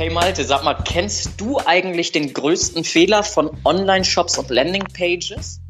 Hey 0.00 0.08
Malte, 0.08 0.44
sag 0.44 0.64
mal, 0.64 0.72
kennst 0.82 1.38
du 1.38 1.58
eigentlich 1.58 2.10
den 2.10 2.32
größten 2.32 2.84
Fehler 2.84 3.22
von 3.22 3.50
Online-Shops 3.66 4.38
und 4.38 4.48
Landing-Pages? 4.48 5.60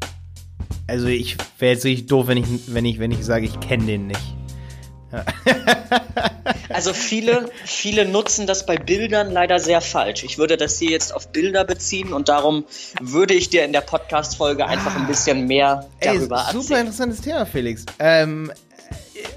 Also 0.87 1.07
ich 1.07 1.35
wäre 1.59 1.73
jetzt 1.73 1.83
richtig 1.83 2.07
doof, 2.07 2.27
wenn 2.27 2.37
ich, 2.37 2.45
wenn 2.67 2.85
ich, 2.85 2.97
wenn 2.99 3.11
ich 3.11 3.25
sage, 3.25 3.43
ich 3.43 3.59
kenne 3.59 3.87
den 3.87 4.07
nicht. 4.07 4.21
also 6.69 6.93
viele, 6.93 7.51
viele 7.65 8.05
nutzen 8.05 8.47
das 8.47 8.65
bei 8.65 8.77
Bildern 8.77 9.31
leider 9.31 9.59
sehr 9.59 9.81
falsch. 9.81 10.23
Ich 10.23 10.37
würde 10.37 10.55
das 10.55 10.79
hier 10.79 10.91
jetzt 10.91 11.13
auf 11.13 11.33
Bilder 11.33 11.65
beziehen 11.65 12.13
und 12.13 12.29
darum 12.29 12.63
würde 13.01 13.33
ich 13.33 13.49
dir 13.49 13.65
in 13.65 13.73
der 13.73 13.81
Podcast-Folge 13.81 14.65
einfach 14.65 14.95
ein 14.95 15.07
bisschen 15.07 15.45
mehr 15.45 15.89
darüber 15.99 16.37
Ey, 16.37 16.43
erzählen. 16.45 16.61
Super 16.61 16.79
interessantes 16.79 17.19
Thema, 17.19 17.45
Felix. 17.45 17.85
Ähm, 17.99 18.49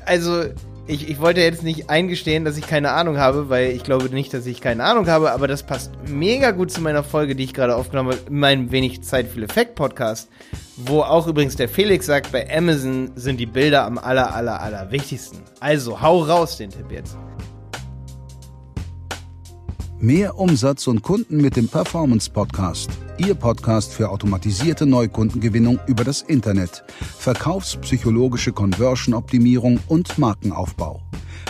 also 0.06 0.44
ich, 0.86 1.08
ich 1.08 1.20
wollte 1.20 1.40
jetzt 1.40 1.62
nicht 1.62 1.88
eingestehen, 1.88 2.44
dass 2.44 2.58
ich 2.58 2.66
keine 2.66 2.90
Ahnung 2.92 3.18
habe, 3.18 3.48
weil 3.48 3.70
ich 3.70 3.84
glaube 3.84 4.10
nicht, 4.10 4.34
dass 4.34 4.46
ich 4.46 4.60
keine 4.60 4.84
Ahnung 4.84 5.06
habe, 5.08 5.32
aber 5.32 5.48
das 5.48 5.62
passt 5.62 5.92
mega 6.08 6.50
gut 6.50 6.70
zu 6.70 6.80
meiner 6.80 7.02
Folge, 7.02 7.34
die 7.34 7.44
ich 7.44 7.54
gerade 7.54 7.74
aufgenommen 7.74 8.10
habe, 8.10 8.20
mein 8.30 8.70
wenig 8.70 9.02
Zeit 9.02 9.28
viel 9.28 9.44
Effekt 9.44 9.76
Podcast, 9.76 10.28
wo 10.76 11.00
auch 11.00 11.26
übrigens 11.26 11.56
der 11.56 11.68
Felix 11.68 12.06
sagt, 12.06 12.32
bei 12.32 12.46
Amazon 12.54 13.12
sind 13.14 13.40
die 13.40 13.46
Bilder 13.46 13.84
am 13.84 13.98
aller, 13.98 14.34
aller, 14.34 14.60
aller 14.60 14.90
wichtigsten. 14.90 15.38
Also 15.60 16.02
hau 16.02 16.22
raus 16.22 16.58
den 16.58 16.70
Tipp 16.70 16.90
jetzt. 16.90 17.16
Mehr 20.04 20.38
Umsatz 20.38 20.86
und 20.86 21.00
Kunden 21.00 21.38
mit 21.38 21.56
dem 21.56 21.66
Performance 21.66 22.28
Podcast. 22.28 22.90
Ihr 23.16 23.34
Podcast 23.34 23.94
für 23.94 24.10
automatisierte 24.10 24.84
Neukundengewinnung 24.84 25.80
über 25.86 26.04
das 26.04 26.20
Internet, 26.20 26.84
verkaufspsychologische 27.18 28.52
Conversion-Optimierung 28.52 29.80
und 29.88 30.18
Markenaufbau. 30.18 31.00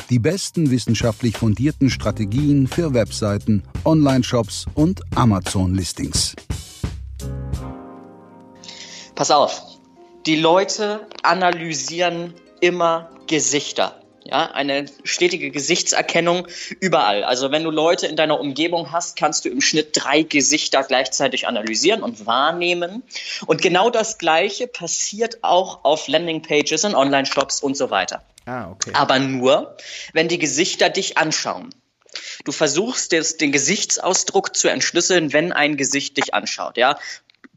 Die 0.08 0.20
besten 0.20 0.70
wissenschaftlich 0.70 1.36
fundierten 1.36 1.90
Strategien 1.90 2.68
für 2.68 2.94
Webseiten, 2.94 3.64
Online-Shops 3.84 4.66
und 4.74 5.00
Amazon-Listings. 5.16 6.36
Pass 9.16 9.32
auf, 9.32 9.62
die 10.26 10.36
Leute 10.36 11.08
analysieren 11.24 12.34
immer 12.60 13.10
Gesichter. 13.26 14.03
Ja, 14.26 14.50
eine 14.52 14.86
stetige 15.04 15.50
Gesichtserkennung 15.50 16.48
überall. 16.80 17.24
Also 17.24 17.50
wenn 17.50 17.62
du 17.62 17.70
Leute 17.70 18.06
in 18.06 18.16
deiner 18.16 18.40
Umgebung 18.40 18.90
hast, 18.90 19.16
kannst 19.16 19.44
du 19.44 19.50
im 19.50 19.60
Schnitt 19.60 19.90
drei 19.92 20.22
Gesichter 20.22 20.82
gleichzeitig 20.82 21.46
analysieren 21.46 22.02
und 22.02 22.24
wahrnehmen. 22.24 23.02
Und 23.46 23.60
genau 23.60 23.90
das 23.90 24.16
Gleiche 24.16 24.66
passiert 24.66 25.44
auch 25.44 25.84
auf 25.84 26.08
Landingpages 26.08 26.84
in 26.84 26.94
Online-Shops 26.94 27.60
und 27.60 27.76
so 27.76 27.90
weiter. 27.90 28.22
Ah, 28.46 28.70
okay. 28.70 28.92
Aber 28.94 29.18
nur, 29.18 29.76
wenn 30.14 30.28
die 30.28 30.38
Gesichter 30.38 30.88
dich 30.88 31.18
anschauen. 31.18 31.70
Du 32.44 32.52
versuchst 32.52 33.12
den 33.12 33.52
Gesichtsausdruck 33.52 34.56
zu 34.56 34.68
entschlüsseln, 34.68 35.32
wenn 35.32 35.52
ein 35.52 35.76
Gesicht 35.76 36.16
dich 36.16 36.32
anschaut. 36.32 36.76
Ja, 36.76 36.98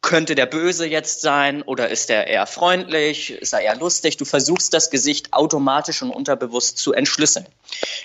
könnte 0.07 0.35
der 0.35 0.45
böse 0.45 0.87
jetzt 0.87 1.19
sein 1.19 1.61
oder 1.63 1.89
ist 1.89 2.09
er 2.09 2.27
eher 2.27 2.47
freundlich, 2.47 3.29
ist 3.29 3.51
er 3.51 3.59
eher 3.59 3.75
lustig? 3.75 4.15
Du 4.15 4.23
versuchst 4.23 4.73
das 4.73 4.89
Gesicht 4.89 5.33
automatisch 5.33 6.01
und 6.01 6.11
unterbewusst 6.11 6.77
zu 6.77 6.93
entschlüsseln. 6.93 7.45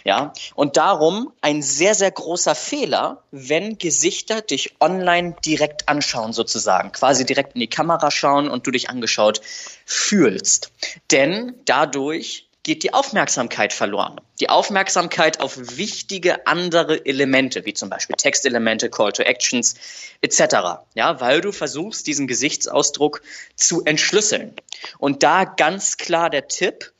Ja, 0.03 0.33
und 0.57 0.77
darum 0.77 1.33
ein 1.43 1.63
sehr, 1.63 1.95
sehr 1.95 2.11
großer 2.11 2.57
Fehler, 2.57 3.23
wenn 3.31 3.79
Gesichter 3.79 4.41
dich 4.41 4.75
online 4.81 5.37
direkt 5.45 5.89
anschauen, 5.89 6.33
sozusagen, 6.33 6.91
quasi 6.91 7.25
direkt 7.25 7.55
in 7.55 7.61
die 7.61 7.69
Kamera 7.69 8.11
schauen 8.11 8.51
und 8.51 8.67
du 8.67 8.73
dich 8.73 8.91
angeschaut 8.91 9.41
fühlst. 9.87 10.73
Denn 11.13 11.55
dadurch 11.67 12.49
geht 12.63 12.83
die 12.85 12.95
Aufmerksamkeit 12.95 13.73
verloren. 13.73 14.21
Die 14.41 14.49
Aufmerksamkeit 14.49 15.41
auf 15.41 15.59
wichtige 15.77 16.47
andere 16.47 17.05
Elemente, 17.05 17.65
wie 17.65 17.75
zum 17.75 17.91
Beispiel 17.91 18.17
Textelemente, 18.17 18.89
Call 18.89 19.13
to 19.13 19.23
Actions 19.23 19.75
etc. 20.21 20.41
Ja, 20.95 21.21
weil 21.21 21.41
du 21.41 21.51
versuchst, 21.53 22.07
diesen 22.07 22.29
Gesichtsausdruck 22.29 23.23
zu 23.57 23.85
entschlüsseln. 23.85 24.55
Und 24.99 25.23
da 25.23 25.45
ganz 25.45 25.97
klar 25.97 26.31
der 26.31 26.47
Tipp, 26.49 26.93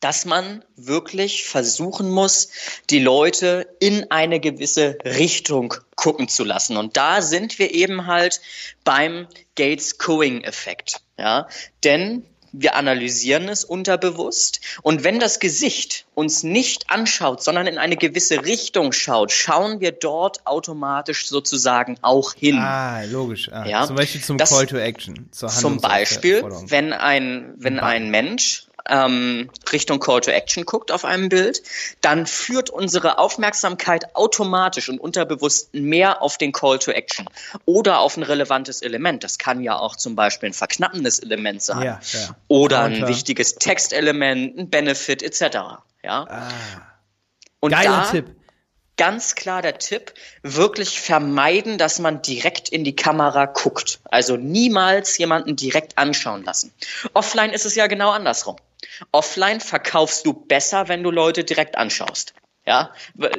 dass 0.00 0.24
man 0.24 0.64
wirklich 0.76 1.44
versuchen 1.44 2.10
muss, 2.10 2.50
die 2.88 3.00
Leute 3.00 3.66
in 3.80 4.10
eine 4.10 4.38
gewisse 4.38 4.96
Richtung 5.04 5.74
gucken 5.96 6.28
zu 6.28 6.44
lassen. 6.44 6.76
Und 6.76 6.96
da 6.96 7.20
sind 7.20 7.58
wir 7.58 7.74
eben 7.74 8.06
halt 8.06 8.40
beim 8.84 9.26
Gates-Coing-Effekt. 9.56 11.00
Ja, 11.18 11.48
denn 11.82 12.24
wir 12.52 12.74
analysieren 12.74 13.48
es 13.48 13.64
unterbewusst. 13.64 14.60
Und 14.82 15.04
wenn 15.04 15.18
das 15.18 15.40
Gesicht 15.40 16.06
uns 16.14 16.42
nicht 16.42 16.90
anschaut, 16.90 17.42
sondern 17.42 17.66
in 17.66 17.78
eine 17.78 17.96
gewisse 17.96 18.44
Richtung 18.44 18.92
schaut, 18.92 19.32
schauen 19.32 19.80
wir 19.80 19.92
dort 19.92 20.46
automatisch 20.46 21.28
sozusagen 21.28 21.96
auch 22.02 22.34
hin. 22.34 22.58
Ah, 22.58 23.02
logisch. 23.04 23.50
Ah, 23.52 23.66
ja, 23.66 23.86
zum 23.86 23.96
Beispiel 23.96 24.22
zum 24.22 24.38
das, 24.38 24.50
Call 24.50 24.66
to 24.66 24.76
Action. 24.76 25.28
zum 25.32 25.80
Beispiel, 25.80 26.44
wenn 26.66 26.92
ein, 26.92 27.54
wenn 27.56 27.78
ein 27.80 28.10
Mensch 28.10 28.67
ähm, 28.88 29.50
Richtung 29.72 30.00
Call 30.00 30.20
to 30.20 30.30
Action 30.30 30.64
guckt 30.64 30.90
auf 30.90 31.04
einem 31.04 31.28
Bild, 31.28 31.62
dann 32.00 32.26
führt 32.26 32.70
unsere 32.70 33.18
Aufmerksamkeit 33.18 34.14
automatisch 34.14 34.88
und 34.88 34.98
unterbewusst 34.98 35.74
mehr 35.74 36.22
auf 36.22 36.38
den 36.38 36.52
Call 36.52 36.78
to 36.78 36.90
Action 36.90 37.28
oder 37.64 38.00
auf 38.00 38.16
ein 38.16 38.22
relevantes 38.22 38.82
Element. 38.82 39.24
Das 39.24 39.38
kann 39.38 39.62
ja 39.62 39.78
auch 39.78 39.96
zum 39.96 40.16
Beispiel 40.16 40.50
ein 40.50 40.54
verknappendes 40.54 41.18
Element 41.18 41.62
sein 41.62 41.82
ja, 41.82 42.00
ja. 42.12 42.36
oder 42.48 42.82
ein 42.82 43.06
wichtiges 43.08 43.56
Textelement, 43.56 44.58
ein 44.58 44.70
Benefit 44.70 45.22
etc. 45.22 45.56
Ja. 46.02 46.26
Ah. 46.28 46.48
Und 47.60 47.72
Geiler 47.72 48.02
da, 48.04 48.10
Tipp 48.10 48.26
ganz 48.98 49.34
klar 49.34 49.62
der 49.62 49.78
Tipp, 49.78 50.12
wirklich 50.42 51.00
vermeiden, 51.00 51.78
dass 51.78 51.98
man 52.00 52.20
direkt 52.20 52.68
in 52.68 52.84
die 52.84 52.94
Kamera 52.94 53.46
guckt. 53.46 54.00
Also 54.04 54.36
niemals 54.36 55.16
jemanden 55.16 55.56
direkt 55.56 55.96
anschauen 55.96 56.44
lassen. 56.44 56.74
Offline 57.14 57.52
ist 57.52 57.64
es 57.64 57.74
ja 57.76 57.86
genau 57.86 58.10
andersrum. 58.10 58.56
Offline 59.12 59.60
verkaufst 59.60 60.24
du 60.26 60.32
besser, 60.32 60.88
wenn 60.88 61.02
du 61.02 61.10
Leute 61.10 61.44
direkt 61.44 61.76
anschaust. 61.76 62.34
Ja, 62.66 62.92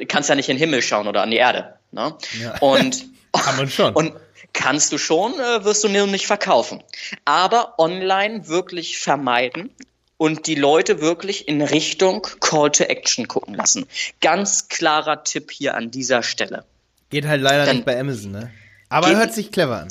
kannst 0.08 0.28
ja 0.28 0.34
nicht 0.34 0.48
in 0.48 0.56
den 0.56 0.60
Himmel 0.60 0.82
schauen 0.82 1.06
oder 1.06 1.22
an 1.22 1.30
die 1.30 1.36
Erde. 1.36 1.74
Ne? 1.92 2.16
Ja. 2.40 2.58
Und 2.60 3.06
kann 3.32 3.56
man 3.56 3.70
schon. 3.70 3.94
Und 3.94 4.14
kannst 4.52 4.92
du 4.92 4.98
schon, 4.98 5.34
äh, 5.34 5.64
wirst 5.64 5.84
du 5.84 5.88
nicht 5.88 6.26
verkaufen. 6.26 6.82
Aber 7.24 7.78
online 7.78 8.48
wirklich 8.48 8.98
vermeiden 8.98 9.70
und 10.16 10.46
die 10.46 10.54
Leute 10.54 11.00
wirklich 11.00 11.48
in 11.48 11.62
Richtung 11.62 12.26
Call 12.40 12.70
to 12.72 12.84
Action 12.84 13.28
gucken 13.28 13.54
lassen. 13.54 13.86
Ganz 14.20 14.68
klarer 14.68 15.24
Tipp 15.24 15.50
hier 15.50 15.74
an 15.76 15.90
dieser 15.90 16.22
Stelle. 16.22 16.64
Geht 17.08 17.26
halt 17.26 17.40
leider 17.40 17.64
Dann 17.64 17.76
nicht 17.76 17.86
bei 17.86 17.98
Amazon, 17.98 18.32
ne? 18.32 18.50
Aber 18.88 19.08
geht- 19.08 19.16
hört 19.16 19.32
sich 19.32 19.50
clever 19.52 19.78
an. 19.78 19.88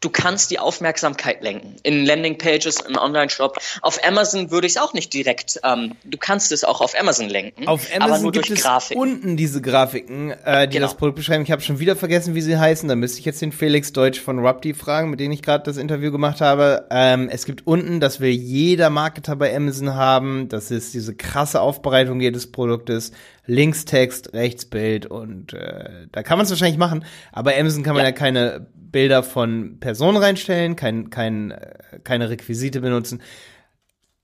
Du 0.00 0.10
kannst 0.10 0.50
die 0.50 0.58
Aufmerksamkeit 0.58 1.42
lenken. 1.42 1.76
In 1.82 2.04
Landingpages, 2.04 2.80
in 2.80 2.96
Online-Shop. 2.96 3.58
Auf 3.82 3.98
Amazon 4.06 4.50
würde 4.50 4.66
ich 4.66 4.74
es 4.74 4.82
auch 4.82 4.92
nicht 4.94 5.12
direkt, 5.12 5.60
ähm, 5.64 5.96
du 6.04 6.18
kannst 6.18 6.52
es 6.52 6.64
auch 6.64 6.80
auf 6.80 6.98
Amazon 6.98 7.28
lenken. 7.28 7.68
Auf 7.68 7.86
aber 7.94 8.04
Amazon 8.04 8.22
nur 8.22 8.32
gibt 8.32 8.48
durch 8.48 8.60
es 8.60 8.90
unten 8.96 9.36
diese 9.36 9.60
Grafiken, 9.60 10.30
äh, 10.30 10.68
die 10.68 10.74
Genau. 10.74 10.86
das 10.86 10.96
Produkt 10.96 11.16
beschreiben. 11.16 11.44
Ich 11.44 11.50
habe 11.50 11.62
schon 11.62 11.78
wieder 11.78 11.96
vergessen, 11.96 12.34
wie 12.34 12.40
sie 12.40 12.58
heißen. 12.58 12.88
Da 12.88 12.96
müsste 12.96 13.18
ich 13.18 13.24
jetzt 13.24 13.42
den 13.42 13.52
Felix 13.52 13.92
Deutsch 13.92 14.20
von 14.20 14.38
Rupti 14.38 14.74
fragen, 14.74 15.10
mit 15.10 15.20
dem 15.20 15.32
ich 15.32 15.42
gerade 15.42 15.64
das 15.64 15.76
Interview 15.76 16.10
gemacht 16.10 16.40
habe. 16.40 16.86
Ähm, 16.90 17.28
es 17.30 17.44
gibt 17.44 17.66
unten, 17.66 18.00
das 18.00 18.20
will 18.20 18.30
jeder 18.30 18.90
Marketer 18.90 19.36
bei 19.36 19.54
Amazon 19.54 19.94
haben. 19.94 20.48
Das 20.48 20.70
ist 20.70 20.94
diese 20.94 21.14
krasse 21.14 21.60
Aufbereitung 21.60 22.20
jedes 22.20 22.50
Produktes. 22.50 23.12
Linkstext, 23.50 24.32
Rechtsbild 24.32 25.06
und 25.06 25.52
äh, 25.54 26.06
da 26.12 26.22
kann 26.22 26.38
man 26.38 26.44
es 26.44 26.50
wahrscheinlich 26.50 26.78
machen. 26.78 27.04
Aber 27.32 27.50
bei 27.50 27.60
Amazon 27.60 27.82
kann 27.82 27.94
man 27.94 28.02
ja, 28.04 28.10
Ja. 28.10 28.14
keine 28.14 28.66
Bilder 28.74 29.22
von 29.22 29.78
Personen 29.80 30.16
reinstellen, 30.16 30.76
kein, 30.76 31.10
kein, 31.10 31.50
äh, 31.50 31.74
keine 32.04 32.30
Requisite 32.30 32.80
benutzen. 32.80 33.20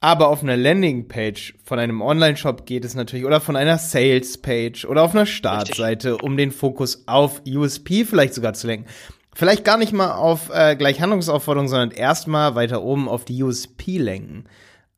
Aber 0.01 0.29
auf 0.29 0.43
einer 0.43 0.57
Landingpage 0.57 1.55
von 1.65 1.79
einem 1.79 2.03
Online-Shop 2.03 2.67
geht 2.67 2.85
es 2.85 2.95
natürlich 2.95 3.25
oder 3.25 3.41
von 3.41 3.57
einer 3.57 3.79
Sales-Page 3.79 4.85
oder 4.85 5.03
auf 5.03 5.15
einer 5.15 5.27
Startseite, 5.27 6.19
um 6.19 6.37
den 6.37 6.53
Fokus 6.53 7.05
auf 7.07 7.43
USP 7.49 8.05
vielleicht 8.05 8.35
sogar 8.35 8.53
zu 8.53 8.67
lenken. 8.67 8.87
Vielleicht 9.35 9.65
gar 9.65 9.79
nicht 9.79 9.93
mal 9.93 10.13
auf 10.13 10.51
äh, 10.53 10.77
gleich 10.77 11.01
Handlungsaufforderung, 11.01 11.69
sondern 11.69 11.91
erstmal 11.91 12.55
weiter 12.55 12.83
oben 12.83 13.09
auf 13.09 13.25
die 13.25 13.43
USP 13.43 13.99
lenken. 13.99 14.45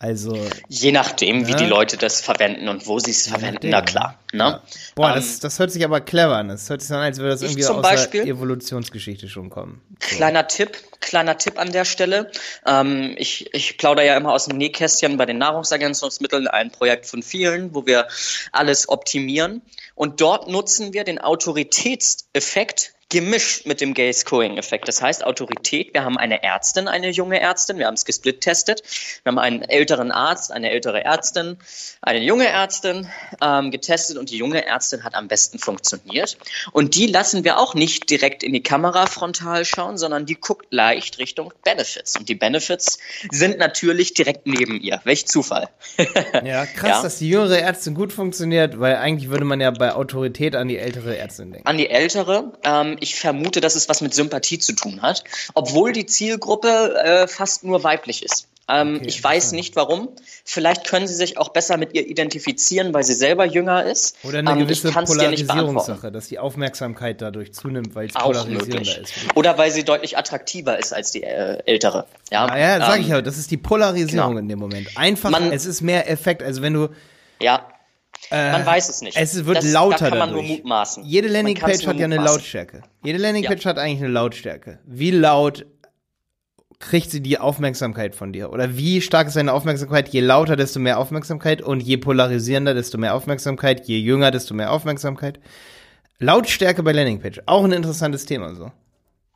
Also, 0.01 0.39
Je 0.69 0.93
nachdem, 0.93 1.49
wie 1.49 1.51
Ja. 1.53 1.57
die 1.57 1.67
Leute 1.67 1.97
das 1.97 2.21
verwenden 2.21 2.69
und 2.69 2.87
wo 2.87 3.01
sie 3.01 3.11
es 3.11 3.27
verwenden, 3.27 3.69
nachdem, 3.69 3.71
na 3.71 3.83
klar. 3.83 4.19
Ne? 4.33 4.63
boah, 4.95 5.09
Ähm, 5.09 5.15
das, 5.17 5.41
das 5.41 5.59
hört 5.59 5.73
sich 5.73 5.85
aber 5.85 6.01
clever 6.01 6.37
an. 6.37 6.47
Das 6.49 6.71
hört 6.71 6.83
sich 6.83 6.91
an, 6.93 6.99
als 7.01 7.19
würde 7.19 7.31
das 7.31 7.43
irgendwie 7.43 7.65
aus 7.67 7.75
der 7.75 7.83
Beispiel- 7.83 8.29
Evolutionsgeschichte 8.29 9.29
schon 9.29 9.51
kommen. 9.51 9.81
So. 10.01 10.17
Kleiner 10.17 10.47
Tipp, 10.47 10.79
kleiner 11.01 11.37
Tipp 11.37 11.59
an 11.59 11.73
der 11.73 11.85
Stelle. 11.85 12.31
Ähm, 12.65 13.17
ich, 13.19 13.53
ich 13.53 13.77
plaudere 13.77 14.07
ja 14.07 14.17
immer 14.17 14.33
aus 14.35 14.45
dem 14.45 14.57
Nähkästchen 14.57 15.17
bei 15.17 15.27
den 15.27 15.39
Nahrungsergänzungsmitteln, 15.39 16.47
ein 16.47 16.71
Projekt 16.71 17.07
von 17.07 17.25
vielen, 17.25 17.75
wo 17.75 17.85
wir 17.85 18.07
alles 18.53 18.89
optimieren. 18.89 19.63
Und 19.97 20.21
dort 20.21 20.47
nutzen 20.49 20.93
wir 20.93 21.03
den 21.03 21.19
Autoritätseffekt 21.21 22.93
gemischt 23.11 23.65
mit 23.67 23.81
dem 23.81 23.95
Gay-Scoring-Effekt. 23.95 24.87
Das 24.87 25.01
heißt 25.01 25.25
Autorität, 25.25 25.95
wir 25.95 26.05
haben 26.05 26.19
eine 26.19 26.43
Ärztin, 26.43 26.89
eine 26.89 27.09
junge 27.09 27.41
Ärztin, 27.41 27.79
wir 27.79 27.87
haben 27.87 27.95
es 27.95 28.05
gesplittestet, 28.05 28.83
wir 29.23 29.31
haben 29.31 29.39
einen 29.39 29.63
älteren 29.63 30.11
Arzt, 30.11 30.53
eine 30.53 30.71
ältere 30.71 31.05
Ärztin, 31.05 31.57
eine 32.03 32.21
junge 32.21 32.47
Ärztin 32.47 33.09
ähm, 33.43 33.71
getestet 33.71 34.19
und 34.19 34.31
die 34.31 34.37
junge 34.37 34.67
Ärztin 34.67 35.05
hat 35.05 35.15
am 35.15 35.27
besten 35.27 35.59
funktioniert. 35.59 36.37
Und 36.73 36.97
die 36.97 37.07
lassen 37.07 37.45
wir 37.45 37.59
auch 37.59 37.75
nicht 37.75 38.11
direkt 38.11 38.43
in 38.43 38.53
die 38.53 38.63
Kamera 38.63 39.07
frontal 39.07 39.65
schauen, 39.65 39.97
sondern 39.97 40.27
die 40.27 40.35
guckt 40.35 40.67
leicht 40.71 41.19
Richtung 41.19 41.53
Benefits. 41.65 42.19
Und 42.19 42.29
die 42.29 42.35
Benefits 42.35 42.99
sind 43.31 43.59
natürlich 43.59 44.13
direkt 44.13 44.47
neben 44.47 44.81
ihr. 44.81 45.01
Welch 45.05 45.27
Zufall. 45.27 45.71
ja, 46.45 46.67
krass, 46.67 46.91
ja? 46.91 47.03
dass 47.03 47.19
die 47.19 47.31
jüngere 47.31 47.59
Ärztin 47.59 47.95
gut 47.95 48.13
funktioniert, 48.13 48.79
weil 48.79 48.97
eigentlich 48.97 49.31
würde 49.31 49.47
man 49.47 49.61
ja 49.61 49.71
bei 49.71 49.95
Autorität 49.95 50.55
an 50.55 50.69
die 50.69 50.77
ältere 50.77 51.17
Ärztin 51.17 51.53
denken. 51.53 51.67
An 51.67 51.79
die 51.79 51.89
ältere. 51.89 52.53
Ähm, 52.65 52.98
ich 53.01 53.17
vermute, 53.17 53.61
dass 53.61 53.75
es 53.75 53.89
was 53.89 54.01
mit 54.01 54.15
Sympathie 54.15 54.59
zu 54.59 54.73
tun 54.73 55.03
hat, 55.03 55.25
obwohl 55.55 55.93
die 55.93 56.07
Zielgruppe 56.07 56.95
äh, 57.03 57.29
fast 57.29 57.65
nur 57.65 57.85
weiblich 57.85 58.23
ist. 58.23 58.49
Ähm, 58.71 58.97
okay, 58.97 59.07
ich 59.07 59.25
weiß 59.25 59.53
nicht 59.53 59.77
warum. 59.77 60.11
Vielleicht 60.45 60.87
können 60.87 61.07
sie 61.07 61.15
sich 61.15 61.39
auch 61.39 61.49
besser 61.49 61.79
mit 61.79 61.95
ihr 61.95 62.07
identifizieren, 62.07 62.93
weil 62.93 63.03
sie 63.03 63.15
selber 63.15 63.47
jünger 63.47 63.85
ist. 63.85 64.17
Oder 64.25 64.41
eine 64.41 64.51
ähm, 64.51 64.59
gewisse 64.59 64.93
Polarisierungssache, 64.93 66.13
dass 66.13 66.29
die 66.29 66.39
Aufmerksamkeit 66.39 67.23
dadurch 67.23 67.55
zunimmt, 67.55 67.95
weil 67.95 68.09
es 68.09 68.15
polarisierender 68.15 69.01
ist. 69.01 69.15
Oder 69.35 69.57
weil 69.57 69.71
sie 69.71 69.85
deutlich 69.85 70.19
attraktiver 70.19 70.79
ist 70.79 70.93
als 70.93 71.13
die 71.13 71.23
äh, 71.23 71.63
ältere. 71.65 72.05
Ja, 72.31 72.47
naja, 72.47 72.79
sag 72.79 72.97
ähm, 72.97 73.03
ich 73.03 73.09
ja, 73.09 73.23
das 73.23 73.39
ist 73.39 73.51
die 73.51 73.57
Polarisierung 73.57 74.31
genau. 74.31 74.41
in 74.41 74.49
dem 74.49 74.59
Moment. 74.59 74.89
Einfach, 74.97 75.31
Man, 75.31 75.51
es 75.51 75.65
ist 75.65 75.81
mehr 75.81 76.11
Effekt. 76.11 76.43
Also 76.43 76.61
wenn 76.61 76.75
du 76.75 76.89
ja. 77.41 77.67
Man 78.31 78.63
äh, 78.63 78.67
weiß 78.67 78.89
es 78.89 79.01
nicht. 79.01 79.17
Es 79.17 79.45
wird 79.47 79.59
das, 79.59 79.73
lauter 79.73 79.99
da 79.99 80.09
kann 80.11 80.19
man 80.19 80.29
dadurch. 80.31 80.49
nur 80.49 80.57
mutmaßen. 80.57 81.05
Jede 81.05 81.29
Landingpage 81.29 81.87
hat 81.87 81.97
ja 81.97 82.05
eine 82.05 82.17
Lautstärke. 82.17 82.83
Jede 83.03 83.19
Landingpage 83.19 83.65
ja. 83.65 83.71
hat 83.71 83.79
eigentlich 83.79 84.01
eine 84.01 84.13
Lautstärke. 84.13 84.81
Wie 84.85 85.11
laut 85.11 85.67
kriegt 86.79 87.11
sie 87.11 87.21
die 87.21 87.39
Aufmerksamkeit 87.39 88.15
von 88.15 88.33
dir? 88.33 88.53
Oder 88.53 88.77
wie 88.77 89.01
stark 89.01 89.29
ist 89.29 89.37
deine 89.37 89.53
Aufmerksamkeit? 89.53 90.09
Je 90.09 90.21
lauter, 90.21 90.57
desto 90.57 90.79
mehr 90.79 90.99
Aufmerksamkeit 90.99 91.63
und 91.63 91.81
je 91.81 91.97
polarisierender, 91.97 92.75
desto 92.75 92.99
mehr 92.99 93.15
Aufmerksamkeit, 93.15 93.87
je 93.87 93.99
jünger, 93.99 94.31
desto 94.31 94.55
mehr 94.55 94.73
Aufmerksamkeit. 94.73 95.41
Lautstärke 96.19 96.83
bei 96.83 96.93
Landingpage, 96.93 97.41
auch 97.47 97.65
ein 97.65 97.73
interessantes 97.73 98.27
Thema 98.27 98.55
so. 98.55 98.73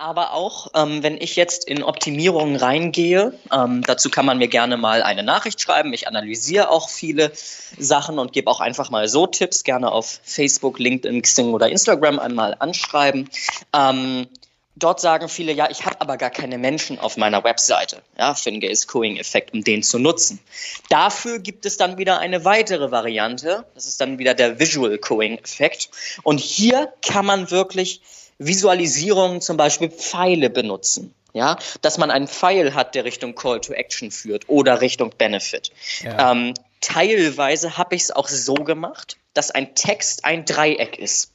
Aber 0.03 0.33
auch, 0.33 0.67
ähm, 0.75 1.05
wenn 1.05 1.17
ich 1.17 1.37
jetzt 1.37 1.63
in 1.63 1.85
Optimierungen 1.85 2.57
reingehe, 2.57 3.39
ähm, 3.53 3.83
dazu 3.87 4.11
kann 4.11 4.27
man 4.27 4.39
mir 4.39 4.49
gerne 4.49 4.77
mal 4.77 5.01
eine 5.01 5.23
Nachricht 5.23 5.61
schreiben. 5.61 5.93
Ich 5.93 6.09
analysiere 6.09 6.71
auch 6.71 6.89
viele 6.89 7.31
Sachen 7.79 8.19
und 8.19 8.33
gebe 8.33 8.51
auch 8.51 8.59
einfach 8.59 8.91
mal 8.91 9.07
so 9.07 9.29
Tipps, 9.29 9.63
gerne 9.63 9.93
auf 9.93 10.19
Facebook, 10.25 10.81
LinkedIn, 10.81 11.23
Xing 11.23 11.55
oder 11.55 11.69
Instagram 11.69 12.19
einmal 12.19 12.57
anschreiben. 12.59 13.31
Ähm, 13.73 14.27
dort 14.75 15.01
sagen 15.01 15.29
viele, 15.29 15.53
ja, 15.53 15.71
ich 15.71 15.87
habe 15.87 16.01
aber 16.01 16.17
gar 16.17 16.31
keine 16.31 16.59
Menschen 16.59 16.99
auf 16.99 17.17
meiner 17.17 17.45
Webseite, 17.45 18.03
ja, 18.19 18.35
für 18.35 18.51
den 18.51 18.59
Gaze-Cooing-Effekt, 18.59 19.53
um 19.55 19.63
den 19.63 19.85
zu 19.85 20.01
nutzen. 20.01 20.41
Dafür 20.89 21.39
gibt 21.39 21.65
es 21.65 21.77
dann 21.77 21.97
wieder 21.97 22.19
eine 22.19 22.45
weitere 22.45 22.91
Variante, 22.91 23.67
das 23.77 23.87
ist 23.87 24.01
dann 24.01 24.19
wieder 24.19 24.35
der 24.35 24.59
Visual 24.59 24.99
Cooing-Effekt. 24.99 25.91
Und 26.25 26.41
hier 26.41 26.93
kann 27.03 27.25
man 27.25 27.53
wirklich 27.53 28.01
Visualisierungen, 28.47 29.41
zum 29.41 29.57
Beispiel 29.57 29.91
Pfeile 29.91 30.51
benutzen. 30.51 31.15
Ja, 31.35 31.57
dass 31.81 31.97
man 31.97 32.11
einen 32.11 32.29
Pfeil 32.29 32.75
hat, 32.75 32.95
der 32.95 33.07
Richtung 33.07 33.35
Call 33.35 33.63
to 33.63 33.73
Action 33.73 34.11
führt 34.11 34.51
oder 34.51 34.83
Richtung 34.83 35.15
Benefit. 35.17 35.71
Ja. 36.03 36.31
Ähm, 36.31 36.53
teilweise 36.83 37.79
habe 37.79 37.95
ich 37.95 38.03
es 38.03 38.11
auch 38.11 38.29
so 38.29 38.53
gemacht, 38.53 39.17
dass 39.33 39.51
ein 39.51 39.75
Text 39.75 40.27
ein 40.27 40.45
Dreieck 40.45 40.99
ist. 40.99 41.33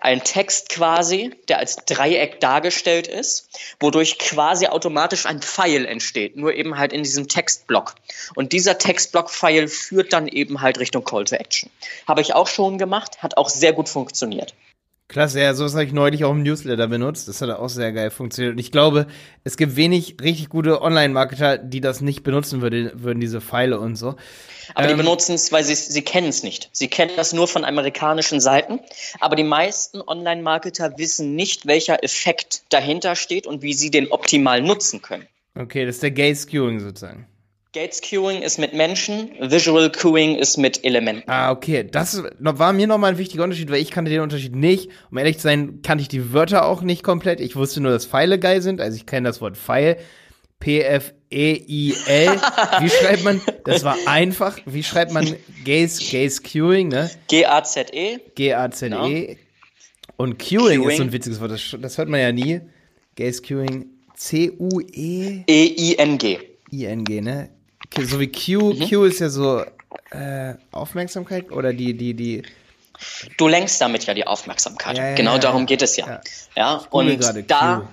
Ein 0.00 0.22
Text 0.22 0.68
quasi, 0.68 1.34
der 1.48 1.58
als 1.58 1.76
Dreieck 1.86 2.38
dargestellt 2.40 3.08
ist, 3.08 3.48
wodurch 3.80 4.18
quasi 4.18 4.68
automatisch 4.68 5.26
ein 5.26 5.42
Pfeil 5.42 5.86
entsteht, 5.86 6.36
nur 6.36 6.54
eben 6.54 6.78
halt 6.78 6.92
in 6.92 7.02
diesem 7.02 7.26
Textblock. 7.26 7.96
Und 8.36 8.52
dieser 8.52 8.78
Textblock-Pfeil 8.78 9.66
führt 9.66 10.12
dann 10.12 10.28
eben 10.28 10.60
halt 10.60 10.78
Richtung 10.78 11.04
Call 11.04 11.24
to 11.24 11.34
Action. 11.34 11.68
Habe 12.06 12.20
ich 12.20 12.34
auch 12.34 12.46
schon 12.46 12.78
gemacht, 12.78 13.22
hat 13.22 13.36
auch 13.36 13.48
sehr 13.48 13.72
gut 13.72 13.88
funktioniert. 13.88 14.54
Klasse, 15.08 15.40
ja, 15.40 15.54
sowas 15.54 15.74
habe 15.74 15.84
ich 15.84 15.92
neulich 15.92 16.24
auch 16.24 16.32
im 16.32 16.42
Newsletter 16.42 16.88
benutzt. 16.88 17.28
Das 17.28 17.40
hat 17.40 17.48
auch 17.50 17.68
sehr 17.68 17.92
geil 17.92 18.10
funktioniert. 18.10 18.54
Und 18.54 18.58
ich 18.58 18.72
glaube, 18.72 19.06
es 19.44 19.56
gibt 19.56 19.76
wenig 19.76 20.16
richtig 20.20 20.48
gute 20.48 20.82
Online-Marketer, 20.82 21.58
die 21.58 21.80
das 21.80 22.00
nicht 22.00 22.24
benutzen 22.24 22.60
würden, 22.60 22.90
würden 22.94 23.20
diese 23.20 23.40
Pfeile 23.40 23.78
und 23.78 23.94
so. 23.94 24.16
Aber 24.74 24.88
ähm, 24.88 24.96
die 24.96 25.02
benutzen 25.04 25.36
es, 25.36 25.52
weil 25.52 25.62
sie, 25.62 25.76
sie 25.76 26.02
kennen 26.02 26.28
es 26.28 26.42
nicht. 26.42 26.70
Sie 26.72 26.88
kennen 26.88 27.12
das 27.14 27.32
nur 27.32 27.46
von 27.46 27.64
amerikanischen 27.64 28.40
Seiten. 28.40 28.80
Aber 29.20 29.36
die 29.36 29.44
meisten 29.44 30.00
Online-Marketer 30.00 30.98
wissen 30.98 31.36
nicht, 31.36 31.66
welcher 31.66 32.02
Effekt 32.02 32.64
dahinter 32.70 33.14
steht 33.14 33.46
und 33.46 33.62
wie 33.62 33.74
sie 33.74 33.92
den 33.92 34.10
optimal 34.10 34.60
nutzen 34.60 35.02
können. 35.02 35.28
Okay, 35.54 35.86
das 35.86 35.96
ist 35.96 36.02
der 36.02 36.10
Gay-Skewing 36.10 36.80
sozusagen. 36.80 37.28
Gates 37.76 38.00
Queuing 38.00 38.40
ist 38.40 38.58
mit 38.58 38.72
Menschen, 38.72 39.32
Visual 39.38 39.92
Queuing 39.92 40.36
ist 40.36 40.56
mit 40.56 40.82
Elementen. 40.82 41.28
Ah, 41.28 41.50
okay. 41.50 41.86
Das 41.86 42.22
war 42.38 42.72
mir 42.72 42.86
nochmal 42.86 43.12
ein 43.12 43.18
wichtiger 43.18 43.44
Unterschied, 43.44 43.70
weil 43.70 43.82
ich 43.82 43.90
kannte 43.90 44.10
den 44.10 44.22
Unterschied 44.22 44.56
nicht. 44.56 44.88
Um 45.10 45.18
ehrlich 45.18 45.36
zu 45.36 45.42
sein, 45.42 45.80
kannte 45.82 46.00
ich 46.00 46.08
die 46.08 46.32
Wörter 46.32 46.64
auch 46.64 46.80
nicht 46.80 47.02
komplett. 47.02 47.38
Ich 47.38 47.54
wusste 47.54 47.82
nur, 47.82 47.92
dass 47.92 48.06
Pfeile 48.06 48.38
geil 48.38 48.62
sind. 48.62 48.80
Also 48.80 48.96
ich 48.96 49.04
kenne 49.04 49.28
das 49.28 49.42
Wort 49.42 49.58
Pfeil. 49.58 49.98
P-F-E-I-L. 50.58 52.30
Wie 52.80 52.88
schreibt 52.88 53.24
man? 53.24 53.42
Das 53.66 53.84
war 53.84 53.98
einfach. 54.06 54.58
Wie 54.64 54.82
schreibt 54.82 55.12
man 55.12 55.36
Gaze, 55.66 56.02
Gaze 56.10 56.40
Queuing, 56.40 56.88
ne? 56.88 57.10
G-A-Z-E. 57.28 58.20
G-A-Z-E. 58.36 58.88
Genau. 58.88 59.36
Und 60.16 60.38
Queuing, 60.38 60.80
Queuing, 60.80 60.88
ist 60.88 60.96
so 60.96 61.02
ein 61.02 61.12
witziges 61.12 61.40
Wort. 61.42 61.50
Das, 61.50 61.76
das 61.78 61.98
hört 61.98 62.08
man 62.08 62.20
ja 62.20 62.32
nie. 62.32 62.62
Gaze 63.16 63.42
Queuing. 63.42 63.84
C-U-E. 64.14 65.42
E-I-N-G. 65.46 66.38
I-N-G, 66.72 67.20
ne? 67.20 67.50
So 67.94 68.20
wie 68.20 68.30
Q, 68.30 68.74
mhm. 68.74 68.88
Q 68.88 69.04
ist 69.04 69.20
ja 69.20 69.28
so 69.28 69.64
äh, 70.10 70.54
Aufmerksamkeit 70.72 71.50
oder 71.50 71.72
die, 71.72 71.94
die, 71.94 72.14
die. 72.14 72.42
Du 73.36 73.48
lenkst 73.48 73.80
damit 73.80 74.06
ja 74.06 74.14
die 74.14 74.26
Aufmerksamkeit. 74.26 74.96
Ja, 74.96 75.10
ja, 75.10 75.14
genau 75.14 75.34
ja, 75.34 75.38
darum 75.38 75.66
geht 75.66 75.82
es 75.82 75.96
ja. 75.96 76.20
Ja, 76.56 76.82
und 76.90 77.50
da, 77.50 77.88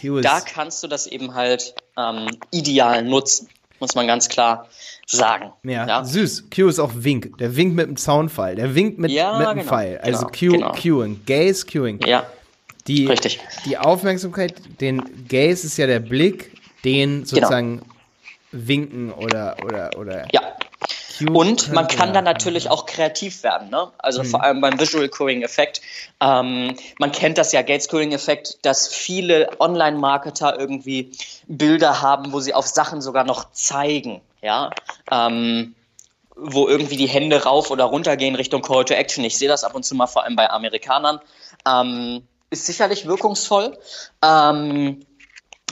Q. 0.00 0.20
da 0.20 0.40
kannst 0.40 0.82
du 0.82 0.88
das 0.88 1.06
eben 1.06 1.34
halt 1.34 1.74
ähm, 1.96 2.28
ideal 2.50 3.02
nutzen, 3.02 3.48
muss 3.78 3.94
man 3.94 4.06
ganz 4.06 4.28
klar 4.28 4.68
sagen. 5.06 5.52
Ja, 5.62 5.86
ja, 5.86 6.04
süß. 6.04 6.50
Q 6.54 6.68
ist 6.68 6.78
auch 6.78 6.92
Wink. 6.94 7.38
Der 7.38 7.56
winkt 7.56 7.76
mit 7.76 7.86
dem 7.86 7.96
Soundfall. 7.96 8.54
Der 8.54 8.74
winkt 8.74 8.98
mit, 8.98 9.10
ja, 9.10 9.38
mit 9.38 9.48
dem 9.48 9.58
genau, 9.58 9.68
Pfeil. 9.68 9.98
Also 9.98 10.26
genau, 10.26 10.30
Q, 10.30 10.52
genau. 10.52 10.72
Queuing. 10.72 11.20
Gaze, 11.26 11.66
Queuing. 11.66 12.00
Ja. 12.06 12.26
Die, 12.86 13.06
Richtig. 13.06 13.40
Die 13.66 13.78
Aufmerksamkeit, 13.78 14.54
den 14.80 15.02
Gaze 15.28 15.66
ist 15.66 15.76
ja 15.76 15.86
der 15.86 16.00
Blick, 16.00 16.52
den 16.84 17.10
genau. 17.10 17.26
sozusagen 17.26 17.82
winken 18.52 19.12
oder 19.12 19.56
oder 19.64 19.90
oder. 19.98 20.26
Ja. 20.32 20.40
Und 21.28 21.70
man 21.72 21.86
kann 21.86 22.14
dann 22.14 22.24
natürlich 22.24 22.70
auch 22.70 22.86
kreativ 22.86 23.42
werden, 23.42 23.68
ne? 23.68 23.90
Also 23.98 24.22
mhm. 24.22 24.26
vor 24.26 24.42
allem 24.42 24.60
beim 24.62 24.80
Visual 24.80 25.08
Coding 25.08 25.42
Effekt. 25.42 25.82
Ähm, 26.20 26.74
man 26.98 27.12
kennt 27.12 27.36
das 27.36 27.52
ja, 27.52 27.60
Gates 27.60 27.88
Coding 27.88 28.12
Effekt, 28.12 28.58
dass 28.62 28.88
viele 28.88 29.50
Online-Marketer 29.58 30.58
irgendwie 30.58 31.12
Bilder 31.46 32.00
haben, 32.00 32.32
wo 32.32 32.40
sie 32.40 32.54
auf 32.54 32.66
Sachen 32.66 33.02
sogar 33.02 33.24
noch 33.24 33.52
zeigen, 33.52 34.22
ja. 34.40 34.70
Ähm, 35.10 35.74
wo 36.36 36.68
irgendwie 36.68 36.96
die 36.96 37.08
Hände 37.08 37.42
rauf 37.42 37.70
oder 37.70 37.84
runter 37.84 38.16
gehen 38.16 38.34
Richtung 38.34 38.62
Call 38.62 38.86
to 38.86 38.94
Action. 38.94 39.24
Ich 39.24 39.36
sehe 39.36 39.48
das 39.48 39.62
ab 39.62 39.74
und 39.74 39.84
zu 39.84 39.94
mal 39.94 40.06
vor 40.06 40.24
allem 40.24 40.36
bei 40.36 40.48
Amerikanern. 40.48 41.20
Ähm, 41.68 42.22
ist 42.48 42.64
sicherlich 42.64 43.06
wirkungsvoll. 43.06 43.76
Ähm, 44.24 45.04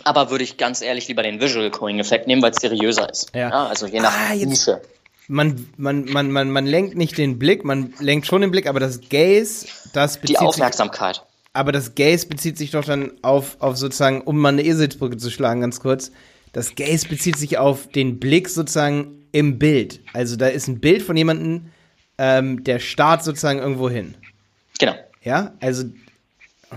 aber 0.05 0.31
würde 0.31 0.45
ich 0.45 0.57
ganz 0.57 0.83
ehrlich 0.83 1.09
lieber 1.09 1.23
den 1.23 1.41
Visual 1.41 1.71
Coing 1.71 1.99
Effekt 1.99 2.27
nehmen, 2.27 2.43
weil 2.43 2.51
es 2.53 2.59
seriöser 2.59 3.11
ist. 3.11 3.35
Ja. 3.35 3.51
ja. 3.51 3.67
also 3.67 3.87
je 3.87 4.01
nach 4.01 4.15
ah, 4.31 4.35
Nische. 4.35 4.81
Man, 5.27 5.69
man, 5.77 6.07
man, 6.07 6.31
man, 6.31 6.51
man 6.51 6.67
lenkt 6.67 6.97
nicht 6.97 7.19
den 7.19 7.39
Blick, 7.39 7.65
man 7.65 7.93
lenkt 8.01 8.27
schon 8.27 8.41
den 8.41 8.51
Blick, 8.51 8.67
aber 8.67 8.81
das 8.81 9.01
Gaze, 9.11 9.67
das 9.93 10.17
bezieht 10.19 10.37
Die 10.37 10.39
Aufmerksamkeit. 10.39 11.17
Sich, 11.17 11.25
aber 11.53 11.73
das 11.73 11.95
Gaze 11.95 12.27
bezieht 12.27 12.57
sich 12.57 12.71
doch 12.71 12.85
dann 12.85 13.13
auf, 13.23 13.57
auf 13.61 13.77
sozusagen, 13.77 14.23
um 14.23 14.39
mal 14.39 14.51
eine 14.51 14.63
Eselsbrücke 14.63 15.19
zu 15.19 15.31
schlagen, 15.31 15.61
ganz 15.61 15.81
kurz. 15.81 16.13
Das 16.53 16.75
Gaze 16.77 17.09
bezieht 17.09 17.37
sich 17.37 17.59
auf 17.59 17.89
den 17.89 18.19
Blick 18.19 18.49
sozusagen 18.49 19.27
im 19.33 19.59
Bild. 19.59 20.01
Also 20.13 20.37
da 20.37 20.47
ist 20.47 20.67
ein 20.69 20.81
Bild 20.81 21.03
von 21.03 21.17
jemandem, 21.17 21.71
ähm, 22.17 22.65
der 22.65 22.79
starrt 22.79 23.23
sozusagen 23.23 23.59
irgendwo 23.59 23.91
hin. 23.91 24.15
Genau. 24.79 24.95
Ja, 25.23 25.53
also 25.61 25.85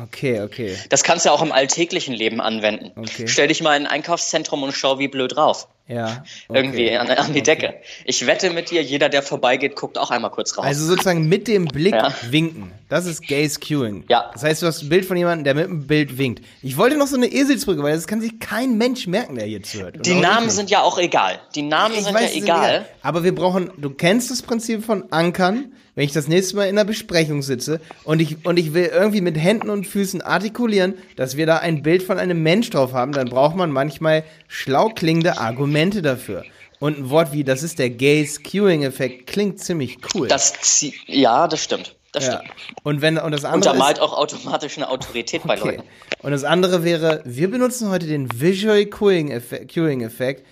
Okay, 0.04 0.42
okay. 0.42 0.78
Das 0.90 1.04
kannst 1.04 1.26
du 1.26 1.32
auch 1.32 1.42
im 1.42 1.52
alltäglichen 1.52 2.14
Leben 2.14 2.40
anwenden. 2.40 2.92
Okay. 2.96 3.28
Stell 3.28 3.48
dich 3.48 3.62
mal 3.62 3.76
in 3.76 3.86
ein 3.86 3.92
Einkaufszentrum 3.92 4.64
und 4.64 4.74
schau, 4.74 5.00
wie 5.00 5.08
blöd 5.10 5.36
drauf. 5.36 5.68
Ja. 5.88 6.24
okay. 6.48 6.58
Irgendwie 6.60 6.96
an, 6.96 7.10
an 7.10 7.34
die 7.34 7.40
Okay. 7.40 7.42
Decke. 7.42 7.74
Ich 8.06 8.26
wette 8.26 8.52
mit 8.52 8.70
dir, 8.72 8.82
jeder, 8.82 9.10
der 9.10 9.22
vorbeigeht, 9.24 9.76
guckt 9.76 9.98
auch 9.98 10.10
einmal 10.10 10.32
kurz 10.32 10.58
raus. 10.58 10.64
Also 10.66 10.86
sozusagen 10.86 11.28
mit 11.28 11.50
dem 11.50 11.66
Blick 11.66 11.94
Ja. 11.94 12.14
winken. 12.30 12.72
Das 12.88 13.06
ist 13.06 13.28
Gaze 13.28 13.60
Queuing. 13.60 14.06
Ja. 14.08 14.30
Das 14.32 14.44
heißt, 14.44 14.62
du 14.62 14.68
hast 14.68 14.84
ein 14.84 14.90
Bild 14.90 15.04
von 15.04 15.18
jemandem, 15.18 15.44
der 15.44 15.56
mit 15.56 15.66
dem 15.66 15.88
Bild 15.88 16.18
winkt. 16.18 16.46
Ich 16.62 16.78
wollte 16.78 16.96
noch 16.96 17.08
so 17.08 17.18
eine 17.18 17.28
Eselsbrücke, 17.28 17.84
weil 17.84 17.94
das 17.94 18.08
kann 18.08 18.22
sich 18.22 18.40
kein 18.40 18.78
Mensch 18.78 19.08
merken, 19.08 19.36
der 19.36 19.46
hier 19.46 19.62
zuhört. 19.62 20.06
Die 20.06 20.16
Namen 20.16 20.50
sind 20.50 20.70
ja 20.70 20.82
auch 20.82 20.98
egal. 20.98 21.40
Die 21.56 21.64
Namen 21.64 21.96
Ich 21.96 22.06
sind 22.06 22.14
weiß, 22.14 22.22
ja 22.22 22.28
sind 22.30 22.44
egal. 22.44 22.86
Aber 23.02 23.26
wir 23.26 23.36
brauchen, 23.36 23.72
du 23.78 23.90
kennst 23.90 24.32
das 24.32 24.42
Prinzip 24.44 24.86
von 24.86 25.12
Ankern, 25.12 25.74
wenn 25.96 26.06
ich 26.06 26.14
das 26.14 26.28
nächste 26.28 26.56
Mal 26.56 26.64
in 26.66 26.78
einer 26.78 26.86
Besprechung 26.86 27.42
sitze 27.42 27.82
und 28.04 28.22
ich, 28.22 28.46
und 28.46 28.58
ich 28.58 28.74
will 28.74 28.86
irgendwie 28.94 29.22
mit 29.22 29.38
Händen 29.38 29.70
und 29.70 29.86
Füßen 29.86 30.22
artikulieren, 30.22 30.96
dass 31.16 31.38
wir 31.38 31.46
da 31.46 31.58
ein 31.58 31.84
Bild 31.84 32.04
von 32.04 32.18
einem 32.18 32.42
Mensch 32.44 32.70
drauf 32.70 32.94
haben, 32.94 33.12
dann 33.12 33.30
braucht 33.30 33.56
man 33.56 33.72
manchmal 33.72 34.24
schlau 34.48 34.90
klingende 34.90 35.38
Argumente 35.38 36.02
dafür. 36.02 36.44
Und 36.80 36.98
ein 36.98 37.10
Wort 37.12 37.32
wie, 37.32 37.44
das 37.44 37.62
ist 37.62 37.78
der 37.78 37.92
Gaze-Queuing-Effekt, 37.92 39.28
klingt 39.28 39.60
ziemlich 39.60 39.98
cool. 40.16 40.28
Das 40.28 40.54
zie- 40.62 40.94
ja, 41.06 41.48
das 41.48 41.64
stimmt. 41.64 41.96
Das 42.12 42.26
ja. 42.26 42.38
stimmt. 42.40 42.52
Und 42.84 43.02
wenn, 43.02 43.18
und 43.18 43.32
das 43.32 43.46
andere 43.46 43.72
Untermalt 43.72 43.98
ist, 43.98 44.04
auch 44.04 44.18
automatisch 44.18 44.78
eine 44.78 44.90
Autorität 44.90 45.44
bei 45.46 45.58
Okay. 45.60 45.78
Leuten. 45.78 45.84
Und 46.24 46.32
das 46.32 46.44
andere 46.44 46.84
wäre, 46.84 47.22
wir 47.24 47.50
benutzen 47.50 47.90
heute 47.90 48.08
den 48.08 48.28
Visual 48.40 48.86
Queuing 48.86 49.30
Effekt, 49.32 49.74
Queuing 49.74 50.02
Effekt. 50.02 50.46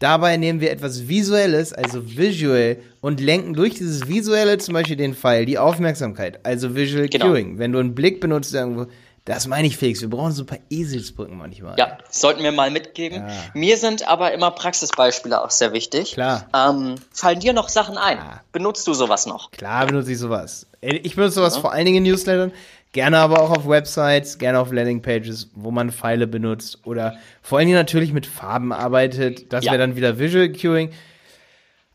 Dabei 0.00 0.38
nehmen 0.38 0.62
wir 0.62 0.70
etwas 0.70 1.08
Visuelles, 1.08 1.74
also 1.74 2.16
visual, 2.16 2.78
und 3.02 3.20
lenken 3.20 3.52
durch 3.52 3.74
dieses 3.74 4.08
Visuelle 4.08 4.56
zum 4.56 4.72
Beispiel 4.72 4.96
den 4.96 5.14
Pfeil, 5.14 5.44
die 5.44 5.58
Aufmerksamkeit, 5.58 6.40
also 6.42 6.74
Visual 6.74 7.06
Genau. 7.08 7.26
Queuing. 7.26 7.58
Wenn 7.58 7.72
du 7.72 7.78
einen 7.78 7.94
Blick 7.94 8.18
benutzt 8.18 8.54
irgendwo, 8.54 8.86
das 9.30 9.46
meine 9.46 9.66
ich, 9.66 9.76
Felix, 9.76 10.00
wir 10.00 10.10
brauchen 10.10 10.32
so 10.32 10.42
ein 10.42 10.46
paar 10.46 10.58
Eselsbrücken 10.70 11.38
manchmal. 11.38 11.76
Ja, 11.78 11.98
sollten 12.10 12.42
wir 12.42 12.52
mal 12.52 12.70
mitgeben. 12.70 13.26
Ja. 13.26 13.34
Mir 13.54 13.76
sind 13.76 14.06
aber 14.08 14.32
immer 14.32 14.50
Praxisbeispiele 14.50 15.40
auch 15.42 15.50
sehr 15.50 15.72
wichtig. 15.72 16.12
Klar. 16.14 16.46
Ähm, 16.54 16.96
fallen 17.12 17.40
dir 17.40 17.52
noch 17.52 17.68
Sachen 17.68 17.96
ein? 17.96 18.18
Ja. 18.18 18.40
Benutzt 18.52 18.86
du 18.86 18.94
sowas 18.94 19.26
noch? 19.26 19.50
Klar 19.52 19.86
benutze 19.86 20.12
ich 20.12 20.18
sowas. 20.18 20.66
Ich 20.80 21.14
benutze 21.14 21.36
sowas 21.36 21.56
vor 21.56 21.72
allen 21.72 21.84
Dingen 21.84 22.04
in 22.04 22.10
Newslettern, 22.10 22.52
gerne 22.92 23.18
aber 23.18 23.40
auch 23.40 23.50
auf 23.50 23.68
Websites, 23.68 24.38
gerne 24.38 24.58
auf 24.58 24.72
Landingpages, 24.72 25.50
wo 25.54 25.70
man 25.70 25.90
Pfeile 25.92 26.26
benutzt 26.26 26.78
oder 26.84 27.16
vor 27.42 27.58
allen 27.58 27.68
Dingen 27.68 27.78
natürlich 27.78 28.12
mit 28.12 28.26
Farben 28.26 28.72
arbeitet. 28.72 29.52
Das 29.52 29.64
Ja. 29.64 29.72
wäre 29.72 29.80
dann 29.82 29.94
wieder 29.96 30.18
Visual 30.18 30.50
Queuing. 30.50 30.90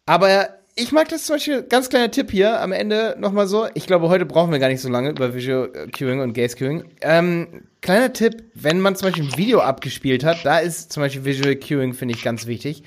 Aber 0.06 0.50
ich 0.78 0.92
mag 0.92 1.08
das 1.08 1.24
zum 1.24 1.38
Beispiel, 1.38 1.64
ganz 1.64 1.90
kleiner 1.90 2.12
Tipp 2.12 2.32
hier 2.32 2.60
am 2.60 2.74
Ende 2.74 3.16
nochmal 3.18 3.48
so. 3.48 3.68
Ich 3.76 3.88
glaube, 3.88 4.10
heute 4.10 4.26
brauchen 4.26 4.52
wir 4.52 4.60
gar 4.60 4.68
nicht 4.68 4.82
so 4.82 4.90
lange 4.90 5.10
über 5.10 5.34
Visual 5.34 5.70
Queuing 5.98 6.20
und 6.20 6.34
Gaze 6.34 6.58
Queuing. 6.58 6.84
Ähm, 7.00 7.64
kleiner 7.82 8.12
Tipp, 8.12 8.44
wenn 8.54 8.82
man 8.82 8.98
zum 8.98 9.08
Beispiel 9.08 9.24
ein 9.24 9.38
Video 9.38 9.62
abgespielt 9.62 10.26
hat, 10.26 10.40
da 10.44 10.60
ist 10.60 10.92
zum 10.92 11.02
Beispiel 11.02 11.24
Visual 11.24 11.56
Queuing, 11.56 11.94
finde 11.94 12.14
ich, 12.14 12.24
ganz 12.24 12.46
wichtig. 12.46 12.84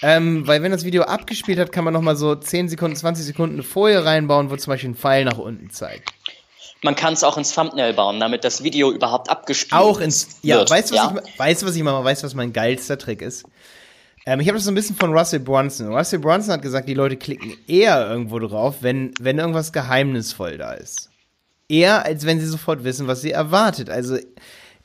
Ähm, 0.00 0.46
weil 0.46 0.62
wenn 0.62 0.70
das 0.70 0.84
Video 0.84 1.02
abgespielt 1.02 1.58
hat, 1.58 1.72
kann 1.72 1.82
man 1.82 1.92
nochmal 1.92 2.14
so 2.14 2.36
10 2.36 2.68
Sekunden, 2.68 2.94
20 2.96 3.24
Sekunden 3.24 3.56
eine 3.56 3.64
Folie 3.64 4.04
reinbauen, 4.04 4.50
wo 4.50 4.56
zum 4.56 4.70
Beispiel 4.70 4.90
ein 4.90 4.94
Pfeil 4.94 5.24
nach 5.24 5.38
unten 5.38 5.70
zeigt. 5.70 6.10
Man 6.82 6.94
kann 6.94 7.14
es 7.14 7.24
auch 7.24 7.36
ins 7.36 7.52
Thumbnail 7.52 7.94
bauen, 7.94 8.20
damit 8.20 8.44
das 8.44 8.62
Video 8.62 8.92
überhaupt 8.92 9.28
abgespielt 9.28 9.80
Auch 9.80 10.00
ins, 10.00 10.38
ja, 10.42 10.58
wird. 10.58 10.70
weißt 10.70 10.90
du, 10.90 10.94
was 10.94 11.02
ja? 11.02 11.22
ich, 11.24 11.38
weißt 11.38 11.62
du, 11.62 11.66
was 11.66 11.74
ich 11.74 11.82
mal, 11.82 12.04
weißt 12.04 12.22
du, 12.22 12.26
was 12.26 12.34
mein 12.34 12.52
geilster 12.52 12.98
Trick 12.98 13.22
ist? 13.22 13.44
Ähm, 14.26 14.40
ich 14.40 14.48
habe 14.48 14.56
das 14.56 14.64
so 14.64 14.70
ein 14.70 14.74
bisschen 14.74 14.96
von 14.96 15.12
Russell 15.12 15.40
Brunson. 15.40 15.92
Russell 15.92 16.18
Brunson 16.18 16.54
hat 16.54 16.62
gesagt, 16.62 16.88
die 16.88 16.94
Leute 16.94 17.16
klicken 17.16 17.52
eher 17.66 18.08
irgendwo 18.08 18.38
drauf, 18.38 18.76
wenn, 18.80 19.12
wenn 19.20 19.38
irgendwas 19.38 19.72
geheimnisvoll 19.72 20.58
da 20.58 20.72
ist. 20.72 21.10
Eher, 21.68 22.04
als 22.04 22.26
wenn 22.26 22.40
sie 22.40 22.46
sofort 22.46 22.84
wissen, 22.84 23.06
was 23.06 23.22
sie 23.22 23.32
erwartet. 23.32 23.90
Also, 23.90 24.18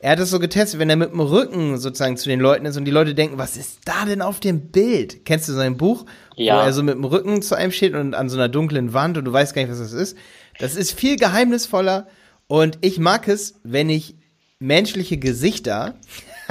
er 0.02 0.12
hat 0.12 0.18
das 0.18 0.30
so 0.30 0.38
getestet, 0.38 0.80
wenn 0.80 0.88
er 0.88 0.96
mit 0.96 1.12
dem 1.12 1.20
Rücken 1.20 1.76
sozusagen 1.76 2.16
zu 2.16 2.30
den 2.30 2.40
Leuten 2.40 2.64
ist 2.64 2.78
und 2.78 2.86
die 2.86 2.90
Leute 2.90 3.14
denken, 3.14 3.36
was 3.36 3.58
ist 3.58 3.80
da 3.84 4.06
denn 4.06 4.22
auf 4.22 4.40
dem 4.40 4.70
Bild? 4.70 5.26
Kennst 5.26 5.46
du 5.48 5.52
sein 5.52 5.76
Buch? 5.76 6.06
Ja. 6.36 6.56
Wo 6.56 6.60
er 6.60 6.72
so 6.72 6.82
mit 6.82 6.94
dem 6.94 7.04
Rücken 7.04 7.42
zu 7.42 7.54
einem 7.54 7.70
steht 7.70 7.94
und 7.94 8.14
an 8.14 8.30
so 8.30 8.36
einer 8.38 8.48
dunklen 8.48 8.94
Wand 8.94 9.18
und 9.18 9.26
du 9.26 9.32
weißt 9.32 9.54
gar 9.54 9.60
nicht, 9.60 9.70
was 9.70 9.78
das 9.78 9.92
ist. 9.92 10.16
Das 10.58 10.74
ist 10.74 10.92
viel 10.92 11.16
geheimnisvoller 11.16 12.06
und 12.46 12.78
ich 12.80 12.98
mag 12.98 13.28
es, 13.28 13.56
wenn 13.62 13.90
ich 13.90 14.16
menschliche 14.58 15.18
Gesichter, 15.18 15.94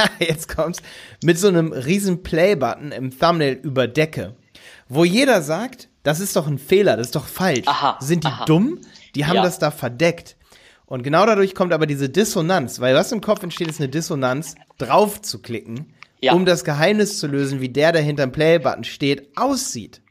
jetzt 0.19 0.53
kommt's, 0.55 0.81
mit 1.23 1.37
so 1.37 1.47
einem 1.47 1.71
riesen 1.73 2.23
Play-Button 2.23 2.91
im 2.91 3.17
Thumbnail 3.17 3.53
überdecke. 3.53 4.35
Wo 4.87 5.03
jeder 5.05 5.41
sagt, 5.41 5.87
das 6.03 6.19
ist 6.19 6.35
doch 6.35 6.47
ein 6.47 6.57
Fehler, 6.57 6.97
das 6.97 7.07
ist 7.07 7.15
doch 7.15 7.25
falsch. 7.27 7.67
Aha, 7.67 7.97
Sind 8.01 8.23
die 8.23 8.27
aha. 8.27 8.45
dumm? 8.45 8.79
Die 9.15 9.25
haben 9.25 9.35
Ja. 9.35 9.43
das 9.43 9.59
da 9.59 9.71
verdeckt. 9.71 10.35
Und 10.85 11.03
genau 11.03 11.25
dadurch 11.25 11.53
kommt 11.53 11.71
aber 11.73 11.85
diese 11.85 12.09
Dissonanz, 12.09 12.79
weil 12.79 12.95
was 12.95 13.11
im 13.11 13.21
Kopf 13.21 13.43
entsteht, 13.43 13.67
ist 13.67 13.79
eine 13.79 13.89
Dissonanz, 13.89 14.55
drauf 14.79 15.21
zu 15.21 15.39
klicken, 15.39 15.93
Ja. 16.21 16.33
um 16.33 16.45
das 16.45 16.63
Geheimnis 16.63 17.19
zu 17.19 17.27
lösen, 17.27 17.61
wie 17.61 17.69
der, 17.69 17.91
der 17.91 18.01
hinterm 18.01 18.31
Play-Button 18.31 18.83
steht, 18.83 19.29
aussieht. 19.37 20.01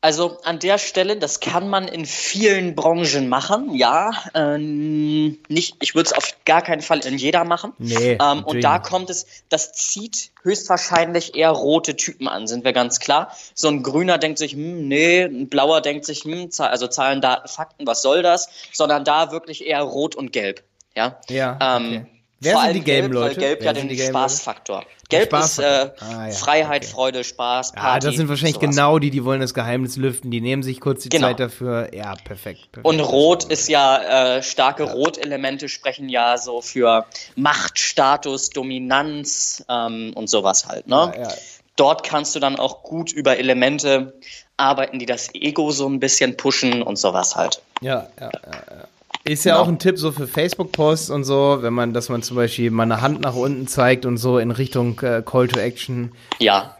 Also 0.00 0.38
an 0.44 0.60
der 0.60 0.78
Stelle, 0.78 1.16
das 1.16 1.40
kann 1.40 1.68
man 1.68 1.88
in 1.88 2.06
vielen 2.06 2.76
Branchen 2.76 3.28
machen, 3.28 3.74
ja. 3.74 4.12
Ähm, 4.32 5.38
nicht, 5.48 5.74
ich 5.80 5.96
würde 5.96 6.06
es 6.06 6.12
auf 6.12 6.36
gar 6.44 6.62
keinen 6.62 6.82
Fall 6.82 7.04
in 7.04 7.18
jeder 7.18 7.42
machen. 7.42 7.72
Nee, 7.78 8.16
ähm, 8.20 8.44
und 8.44 8.62
da 8.62 8.78
kommt 8.78 9.10
es, 9.10 9.26
das 9.48 9.72
zieht 9.72 10.30
höchstwahrscheinlich 10.42 11.34
eher 11.34 11.50
rote 11.50 11.96
Typen 11.96 12.28
an, 12.28 12.46
sind 12.46 12.64
wir 12.64 12.72
ganz 12.72 13.00
klar. 13.00 13.32
So 13.54 13.66
ein 13.66 13.82
Grüner 13.82 14.18
denkt 14.18 14.38
sich, 14.38 14.52
hm, 14.52 14.86
nee, 14.86 15.22
ein 15.22 15.48
Blauer 15.48 15.80
denkt 15.80 16.04
sich, 16.04 16.22
hm, 16.22 16.50
also 16.58 16.86
Zahlen, 16.86 17.20
Daten, 17.20 17.48
Fakten, 17.48 17.84
was 17.84 18.00
soll 18.00 18.22
das? 18.22 18.48
Sondern 18.72 19.04
da 19.04 19.32
wirklich 19.32 19.66
eher 19.66 19.82
rot 19.82 20.14
und 20.14 20.32
gelb, 20.32 20.62
ja. 20.94 21.18
Ja, 21.28 21.58
Ähm, 21.60 21.86
okay. 21.86 22.17
Wer 22.40 22.52
vor 22.54 22.62
sind 22.64 22.74
die 22.74 22.80
gelben 22.82 23.10
gelb, 23.10 23.14
Leute? 23.14 23.36
Weil 23.36 23.42
gelb 23.56 23.60
Wer 23.62 23.66
ja 23.66 23.72
den? 23.82 23.98
Spaßfaktor. 23.98 24.84
Gelb 25.08 25.32
ist 25.32 25.58
äh. 25.58 25.90
Ah, 25.98 26.26
ja, 26.26 26.30
Freiheit, 26.32 26.82
okay. 26.84 26.92
Freude, 26.92 27.24
Spaß, 27.24 27.72
Ja, 27.74 27.80
Party. 27.82 28.06
das 28.06 28.16
sind 28.16 28.28
wahrscheinlich 28.28 28.56
sowas. 28.56 28.70
genau 28.70 28.98
die, 28.98 29.10
die 29.10 29.24
wollen 29.24 29.40
das 29.40 29.54
Geheimnis 29.54 29.96
lüften. 29.96 30.30
Die 30.30 30.40
nehmen 30.40 30.62
sich 30.62 30.80
kurz 30.80 31.02
die 31.02 31.08
Genau. 31.08 31.28
Zeit 31.28 31.40
dafür. 31.40 31.92
Ja, 31.94 32.14
perfekt. 32.14 32.70
perfekt. 32.72 32.84
Und 32.84 33.00
Rot 33.00 33.44
ist 33.44 33.68
ja, 33.68 34.36
äh, 34.36 34.42
starke 34.42 34.84
Rotelemente 34.84 35.68
sprechen 35.68 36.08
ja 36.08 36.38
so 36.38 36.60
für 36.60 37.06
Macht, 37.36 37.78
Status, 37.78 38.50
Dominanz 38.50 39.64
ähm, 39.68 40.12
und 40.14 40.28
sowas 40.30 40.66
halt. 40.66 40.86
Ne? 40.86 41.12
Ja, 41.16 41.22
ja. 41.22 41.28
Dort 41.76 42.02
kannst 42.04 42.34
du 42.34 42.40
dann 42.40 42.56
auch 42.56 42.82
gut 42.82 43.10
über 43.12 43.38
Elemente 43.38 44.12
arbeiten, 44.56 44.98
die 44.98 45.06
das 45.06 45.32
Ego 45.34 45.70
so 45.70 45.88
ein 45.88 46.00
bisschen 46.00 46.36
pushen 46.36 46.82
und 46.82 46.98
sowas 46.98 47.34
halt. 47.36 47.62
Ja, 47.80 48.08
ja, 48.20 48.30
ja, 48.30 48.30
ja. 48.52 48.88
Ist 49.28 49.44
ja 49.44 49.54
Genau. 49.54 49.64
auch 49.64 49.68
ein 49.68 49.78
Tipp 49.78 49.98
so 49.98 50.10
für 50.12 50.26
Facebook-Posts 50.26 51.10
und 51.10 51.24
so, 51.24 51.58
wenn 51.60 51.72
man, 51.74 51.92
dass 51.92 52.08
man 52.08 52.22
zum 52.22 52.36
Beispiel 52.36 52.70
mal 52.70 52.84
eine 52.84 53.00
Hand 53.00 53.20
nach 53.20 53.34
unten 53.34 53.66
zeigt 53.66 54.06
und 54.06 54.16
so 54.16 54.38
in 54.38 54.50
Richtung 54.50 54.98
äh, 55.00 55.22
Call 55.24 55.48
to 55.48 55.60
Action. 55.60 56.12
Ja, 56.38 56.76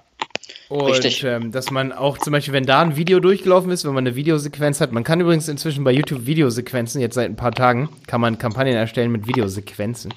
Und 0.68 0.86
Richtig. 0.86 1.24
Ähm, 1.24 1.52
dass 1.52 1.70
man 1.70 1.92
auch 1.92 2.18
zum 2.18 2.32
Beispiel, 2.32 2.52
wenn 2.54 2.64
da 2.66 2.80
ein 2.80 2.96
Video 2.96 3.20
durchgelaufen 3.20 3.70
ist, 3.70 3.84
wenn 3.84 3.92
man 3.94 4.06
eine 4.06 4.16
Videosequenz 4.16 4.80
hat, 4.80 4.92
man 4.92 5.04
kann 5.04 5.20
übrigens 5.20 5.48
inzwischen 5.48 5.84
bei 5.84 5.92
YouTube 5.92 6.26
Videosequenzen, 6.26 7.00
jetzt 7.00 7.14
seit 7.14 7.28
ein 7.30 7.36
paar 7.36 7.52
Tagen, 7.52 7.88
kann 8.06 8.20
man 8.20 8.38
Kampagnen 8.38 8.74
erstellen 8.74 9.10
mit 9.12 9.26
Videosequenzen. 9.26 10.12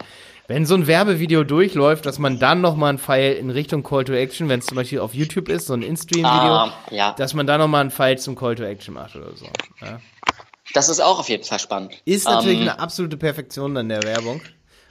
Wenn 0.48 0.66
so 0.66 0.76
ein 0.76 0.86
Werbevideo 0.88 1.46
durchläuft, 1.46 2.06
dass 2.06 2.20
man 2.20 2.38
dann 2.38 2.60
nochmal 2.60 2.90
einen 2.90 2.98
Pfeil 2.98 3.34
in 3.36 3.50
Richtung 3.50 3.84
Call 3.84 4.04
to 4.04 4.12
Action, 4.12 4.50
wenn 4.50 4.60
es 4.60 4.66
zum 4.66 4.76
Beispiel 4.76 5.00
auf 5.00 5.14
YouTube 5.14 5.48
ist, 5.48 5.68
so 5.68 5.74
ein 5.74 5.82
In-Stream-Video, 5.82 6.28
Ah, 6.30 6.74
ja. 6.90 7.14
dass 7.18 7.34
man 7.34 7.48
da 7.48 7.58
nochmal 7.58 7.82
einen 7.82 7.92
Pfeil 7.92 8.18
zum 8.18 8.36
Call 8.36 8.56
to 8.56 8.64
Action 8.64 8.94
macht 8.96 9.16
oder 9.16 9.34
so. 9.36 9.46
Ja. 9.82 10.00
Das 10.74 10.90
ist 10.90 11.00
auch 11.00 11.20
auf 11.20 11.30
jeden 11.30 11.44
Fall 11.44 11.60
spannend. 11.60 11.94
Ist 12.06 12.26
natürlich 12.28 12.58
Ähm, 12.58 12.70
eine 12.70 12.80
absolute 12.80 13.18
Perfektion 13.18 13.76
dann 13.76 13.90
der 13.90 14.04
Werbung. 14.04 14.42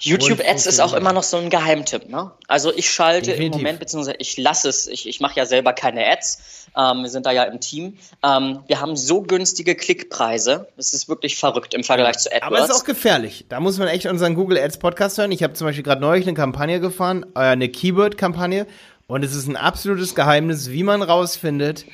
YouTube 0.02 0.40
Ads 0.40 0.66
ist 0.66 0.80
auch 0.80 0.94
immer 0.94 1.12
noch 1.12 1.22
so 1.22 1.36
ein 1.36 1.50
Geheimtipp, 1.50 2.08
ne? 2.08 2.30
Also 2.48 2.72
ich 2.74 2.90
schalte 2.90 3.32
Definitiv. 3.32 3.56
im 3.56 3.58
Moment, 3.58 3.80
beziehungsweise 3.80 4.16
ich 4.18 4.38
lasse 4.38 4.70
es, 4.70 4.86
ich, 4.86 5.06
ich 5.06 5.20
mache 5.20 5.36
ja 5.36 5.44
selber 5.44 5.74
keine 5.74 6.06
Ads, 6.06 6.68
ähm, 6.74 7.02
wir 7.02 7.10
sind 7.10 7.26
da 7.26 7.32
ja 7.32 7.42
im 7.42 7.60
Team. 7.60 7.98
Ähm, 8.22 8.60
wir 8.66 8.80
haben 8.80 8.96
so 8.96 9.20
günstige 9.20 9.74
Klickpreise, 9.74 10.68
es 10.78 10.94
ist 10.94 11.10
wirklich 11.10 11.36
verrückt 11.36 11.74
im 11.74 11.84
Vergleich 11.84 12.16
zu 12.16 12.30
AdWords. 12.32 12.46
Aber 12.46 12.58
es 12.64 12.70
ist 12.70 12.80
auch 12.80 12.86
gefährlich. 12.86 13.44
Da 13.50 13.60
muss 13.60 13.76
man 13.76 13.88
echt 13.88 14.06
unseren 14.06 14.34
Google 14.36 14.56
Ads 14.56 14.78
Podcast 14.78 15.18
hören. 15.18 15.32
Ich 15.32 15.42
habe 15.42 15.52
zum 15.52 15.66
Beispiel 15.66 15.84
gerade 15.84 16.00
neulich 16.00 16.26
eine 16.26 16.34
Kampagne 16.34 16.80
gefahren, 16.80 17.26
äh, 17.34 17.40
eine 17.40 17.68
Keyword-Kampagne. 17.68 18.66
Und 19.06 19.22
es 19.22 19.34
ist 19.34 19.48
ein 19.48 19.56
absolutes 19.56 20.14
Geheimnis, 20.14 20.70
wie 20.70 20.82
man 20.82 21.02
rausfindet. 21.02 21.84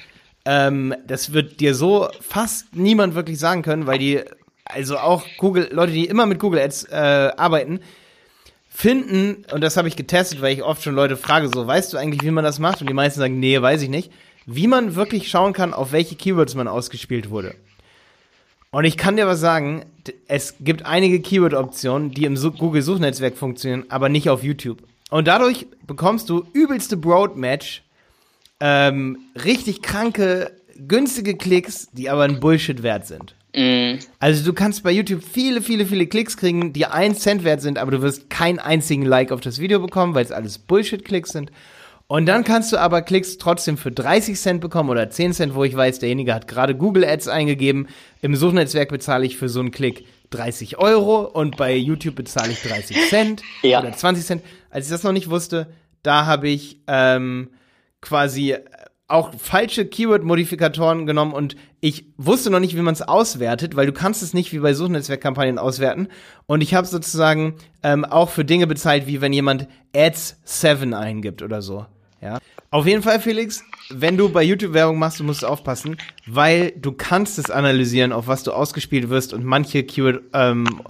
Ähm, 0.48 0.94
das 1.06 1.32
wird 1.32 1.58
dir 1.58 1.74
so 1.74 2.08
fast 2.20 2.74
niemand 2.74 3.16
wirklich 3.16 3.38
sagen 3.38 3.62
können, 3.62 3.88
weil 3.88 3.98
die, 3.98 4.20
also 4.64 4.96
auch 4.96 5.24
Google, 5.38 5.68
Leute, 5.72 5.92
die 5.92 6.06
immer 6.06 6.24
mit 6.24 6.38
Google 6.38 6.60
Ads 6.60 6.84
äh, 6.84 7.32
arbeiten, 7.36 7.80
finden, 8.70 9.44
und 9.52 9.60
das 9.62 9.76
habe 9.76 9.88
ich 9.88 9.96
getestet, 9.96 10.40
weil 10.42 10.52
ich 10.52 10.62
oft 10.62 10.82
schon 10.82 10.94
Leute 10.94 11.16
frage, 11.16 11.48
so, 11.52 11.66
weißt 11.66 11.92
du 11.92 11.96
eigentlich, 11.96 12.22
wie 12.22 12.30
man 12.30 12.44
das 12.44 12.60
macht? 12.60 12.80
Und 12.80 12.88
die 12.88 12.94
meisten 12.94 13.18
sagen, 13.18 13.40
nee, 13.40 13.60
weiß 13.60 13.82
ich 13.82 13.88
nicht. 13.88 14.12
Wie 14.44 14.68
man 14.68 14.94
wirklich 14.94 15.28
schauen 15.28 15.52
kann, 15.52 15.74
auf 15.74 15.90
welche 15.90 16.14
Keywords 16.14 16.54
man 16.54 16.68
ausgespielt 16.68 17.30
wurde. 17.30 17.56
Und 18.70 18.84
ich 18.84 18.96
kann 18.96 19.16
dir 19.16 19.26
was 19.26 19.40
sagen, 19.40 19.86
es 20.28 20.56
gibt 20.60 20.86
einige 20.86 21.20
Keyword-Optionen, 21.20 22.12
die 22.12 22.24
im 22.24 22.36
Su- 22.36 22.52
Google-Suchnetzwerk 22.52 23.36
funktionieren, 23.36 23.86
aber 23.88 24.08
nicht 24.08 24.28
auf 24.28 24.44
YouTube. 24.44 24.78
Und 25.10 25.26
dadurch 25.26 25.66
bekommst 25.86 26.28
du 26.28 26.44
übelste 26.52 26.96
Broad-Match, 26.96 27.82
ähm, 28.60 29.18
richtig 29.42 29.82
kranke, 29.82 30.52
günstige 30.76 31.36
Klicks, 31.36 31.88
die 31.92 32.08
aber 32.10 32.24
ein 32.24 32.40
Bullshit 32.40 32.82
wert 32.82 33.06
sind. 33.06 33.34
Mm, 33.54 33.98
Also 34.18 34.44
du 34.44 34.52
kannst 34.52 34.82
bei 34.82 34.90
YouTube 34.92 35.22
viele, 35.24 35.62
viele, 35.62 35.86
viele 35.86 36.06
Klicks 36.06 36.36
kriegen, 36.36 36.72
die 36.72 36.86
ein 36.86 37.14
Cent 37.14 37.44
wert 37.44 37.60
sind, 37.62 37.78
aber 37.78 37.90
du 37.92 38.02
wirst 38.02 38.28
keinen 38.30 38.58
einzigen 38.58 39.04
Like 39.04 39.32
auf 39.32 39.40
das 39.40 39.58
Video 39.58 39.80
bekommen, 39.80 40.14
weil 40.14 40.24
es 40.24 40.32
alles 40.32 40.58
Bullshit-Klicks 40.58 41.30
sind. 41.30 41.50
Und 42.08 42.26
dann 42.26 42.44
kannst 42.44 42.72
du 42.72 42.76
aber 42.76 43.02
Klicks 43.02 43.36
trotzdem 43.38 43.76
für 43.76 43.90
30 43.90 44.38
Cent 44.38 44.60
bekommen 44.60 44.90
oder 44.90 45.10
10 45.10 45.32
Cent, 45.32 45.54
wo 45.54 45.64
ich 45.64 45.74
weiß, 45.76 45.98
derjenige 45.98 46.34
hat 46.34 46.46
gerade 46.46 46.76
Google 46.76 47.04
Ads 47.04 47.26
eingegeben. 47.28 47.88
Im 48.22 48.36
Suchnetzwerk 48.36 48.90
bezahle 48.90 49.26
ich 49.26 49.36
für 49.36 49.48
so 49.48 49.58
einen 49.60 49.72
Klick 49.72 50.04
30 50.30 50.78
Euro 50.78 51.22
und 51.22 51.56
bei 51.56 51.74
YouTube 51.74 52.14
bezahle 52.14 52.52
ich 52.52 52.62
30 52.62 52.96
Cent 53.08 53.42
Ja. 53.62 53.80
oder 53.80 53.92
20 53.92 54.24
Cent. 54.24 54.42
Als 54.70 54.86
ich 54.86 54.92
das 54.92 55.02
noch 55.02 55.12
nicht 55.12 55.30
wusste, 55.30 55.66
da 56.04 56.26
habe 56.26 56.48
ich 56.48 56.78
ähm, 56.86 57.48
quasi 58.06 58.56
auch 59.08 59.32
falsche 59.38 59.86
Keyword-Modifikatoren 59.86 61.06
genommen 61.06 61.32
und 61.32 61.56
ich 61.80 62.06
wusste 62.16 62.50
noch 62.50 62.58
nicht, 62.58 62.76
wie 62.76 62.82
man 62.82 62.94
es 62.94 63.02
auswertet, 63.02 63.76
weil 63.76 63.86
du 63.86 63.92
kannst 63.92 64.22
es 64.22 64.34
nicht 64.34 64.52
wie 64.52 64.58
bei 64.58 64.74
Suchnetzwerkkampagnen 64.74 65.58
auswerten. 65.58 66.08
Und 66.46 66.60
ich 66.60 66.74
habe 66.74 66.86
sozusagen 66.86 67.56
ähm, 67.84 68.04
auch 68.04 68.30
für 68.30 68.44
Dinge 68.44 68.66
bezahlt, 68.66 69.06
wie 69.06 69.20
wenn 69.20 69.32
jemand 69.32 69.68
Ads 69.94 70.40
7 70.44 70.92
eingibt 70.94 71.42
oder 71.42 71.62
so. 71.62 71.86
Ja. 72.20 72.38
Auf 72.70 72.86
jeden 72.86 73.02
Fall, 73.02 73.20
Felix, 73.20 73.62
wenn 73.90 74.16
du 74.16 74.28
bei 74.28 74.42
YouTube 74.42 74.72
Werbung 74.72 74.98
machst, 74.98 75.20
du 75.20 75.24
musst 75.24 75.44
aufpassen, 75.44 75.98
weil 76.26 76.72
du 76.72 76.90
kannst 76.90 77.38
es 77.38 77.50
analysieren, 77.50 78.12
auf 78.12 78.26
was 78.26 78.42
du 78.42 78.52
ausgespielt 78.52 79.08
wirst 79.08 79.32
und 79.32 79.44
manche 79.44 79.84
Keyword 79.84 80.22
ähm, 80.32 80.82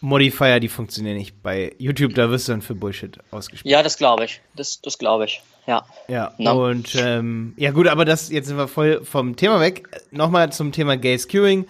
Modifier, 0.00 0.60
die 0.60 0.68
funktionieren 0.68 1.16
nicht. 1.16 1.42
Bei 1.42 1.74
YouTube, 1.78 2.14
da 2.14 2.30
wirst 2.30 2.48
du 2.48 2.52
dann 2.52 2.62
für 2.62 2.74
Bullshit 2.74 3.18
ausgespielt. 3.32 3.70
Ja, 3.70 3.82
das 3.82 3.98
glaube 3.98 4.24
ich. 4.24 4.40
Das, 4.54 4.80
das 4.80 4.96
glaube 4.98 5.24
ich. 5.24 5.42
Ja. 5.66 5.84
Ja, 6.08 6.32
Na. 6.38 6.52
und 6.52 6.94
ähm, 6.96 7.54
ja 7.56 7.70
gut, 7.70 7.88
aber 7.88 8.04
das, 8.04 8.30
jetzt 8.30 8.48
sind 8.48 8.56
wir 8.56 8.68
voll 8.68 9.04
vom 9.04 9.36
Thema 9.36 9.60
weg. 9.60 9.88
Nochmal 10.10 10.52
zum 10.52 10.72
Thema 10.72 10.96
Gay 10.96 11.18
Skewing. 11.18 11.66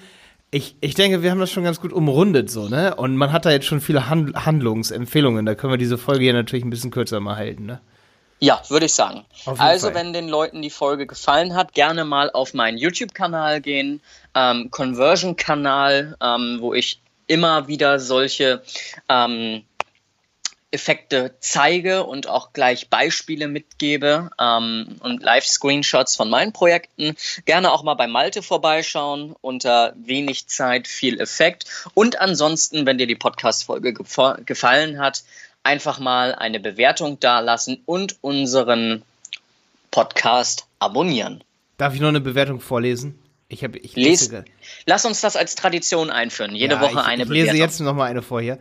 Ich, 0.51 0.75
ich 0.81 0.95
denke, 0.95 1.23
wir 1.23 1.31
haben 1.31 1.39
das 1.39 1.51
schon 1.51 1.63
ganz 1.65 1.81
gut 1.81 1.93
umrundet, 1.93 2.51
so, 2.51 2.69
ne? 2.69 2.95
Und 2.97 3.17
man 3.17 3.31
hat 3.33 3.47
da 3.47 3.51
jetzt 3.51 3.67
schon 3.67 3.81
viele 3.81 4.09
Hand 4.09 4.35
Handlungsempfehlungen. 4.35 5.47
Da 5.47 5.55
können 5.55 5.73
wir 5.73 5.79
diese 5.79 5.99
Folge 5.99 6.25
hier 6.25 6.33
natürlich 6.33 6.65
ein 6.65 6.71
bisschen 6.71 6.91
kürzer 6.91 7.21
mal 7.21 7.37
halten, 7.37 7.67
ne? 7.67 7.81
Ja, 8.41 8.63
würde 8.69 8.87
ich 8.87 8.95
sagen. 8.95 9.25
Also, 9.59 9.89
Fall. 9.89 9.95
wenn 9.95 10.13
den 10.15 10.29
Leuten 10.29 10.63
die 10.63 10.71
Folge 10.71 11.07
gefallen 11.07 11.55
hat, 11.55 11.75
gerne 11.75 12.05
mal 12.05 12.31
auf 12.31 12.55
meinen 12.55 12.79
YouTube-Kanal 12.79 13.61
gehen, 13.61 14.01
ähm, 14.35 14.71
Conversion-Kanal, 14.71 16.17
ähm, 16.23 16.57
wo 16.61 16.73
ich 16.73 17.01
immer 17.27 17.69
wieder 17.69 18.01
solche 18.01 18.63
ähm, 19.09 19.63
Effekte 20.73 21.35
zeige 21.41 22.05
und 22.05 22.29
auch 22.29 22.53
gleich 22.53 22.89
Beispiele 22.89 23.49
mitgebe 23.49 24.31
ähm, 24.41 24.97
und 25.01 25.23
Live-Screenshots 25.23 26.15
von 26.17 26.31
meinen 26.31 26.53
Projekten. 26.53 27.17
Gerne 27.45 27.73
auch 27.73 27.83
mal 27.83 27.95
bei 27.95 28.07
Malte 28.07 28.43
vorbeischauen. 28.43 29.35
Unter 29.41 29.95
wenig 29.97 30.47
Zeit 30.47 30.87
viel 30.87 31.21
Effekt. 31.21 31.65
Und 31.95 32.21
ansonsten, 32.21 32.87
wenn 32.87 32.99
dir 32.99 33.07
die 33.09 33.17
Podcast-Folge 33.17 33.95
gefallen 34.47 34.99
hat, 35.01 35.25
einfach 35.65 35.99
mal 35.99 36.35
eine 36.35 36.61
Bewertung 36.61 37.19
dalassen 37.21 37.83
und 37.85 38.17
unseren 38.23 39.03
Podcast 39.91 40.67
abonnieren. 40.79 41.43
Darf 41.79 41.95
ich 41.95 42.01
noch 42.01 42.09
eine 42.09 42.21
Bewertung 42.21 42.61
vorlesen? 42.61 43.19
Ich 43.49 43.65
habe 43.65 43.79
ich 43.79 43.97
Les, 43.97 44.21
lese- 44.31 44.45
lass 44.87 45.05
uns 45.05 45.21
das 45.21 45.35
als 45.35 45.57
Tradition 45.57 46.11
einführen. 46.11 46.55
Jede 46.55 46.77
Ja, 46.77 46.81
Woche 46.81 46.93
ich, 46.93 46.99
eine 46.99 47.23
ich 47.25 47.29
lese 47.29 47.47
Bewertung. 47.47 47.61
jetzt 47.61 47.81
noch 47.81 47.95
mal 47.95 48.05
eine 48.05 48.23
vor 48.23 48.41
hier. 48.41 48.59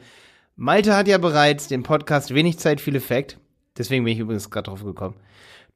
Malte 0.61 0.93
hat 0.93 1.07
ja 1.07 1.17
bereits 1.17 1.69
den 1.69 1.83
Podcast 1.83 2.33
Wenig 2.33 2.59
Zeit, 2.59 2.81
viel 2.81 2.97
Effekt. 2.97 3.37
Deswegen 3.77 4.03
bin 4.03 4.11
ich 4.11 4.19
übrigens 4.19 4.49
gerade 4.49 4.65
drauf 4.65 4.83
gekommen. 4.83 5.15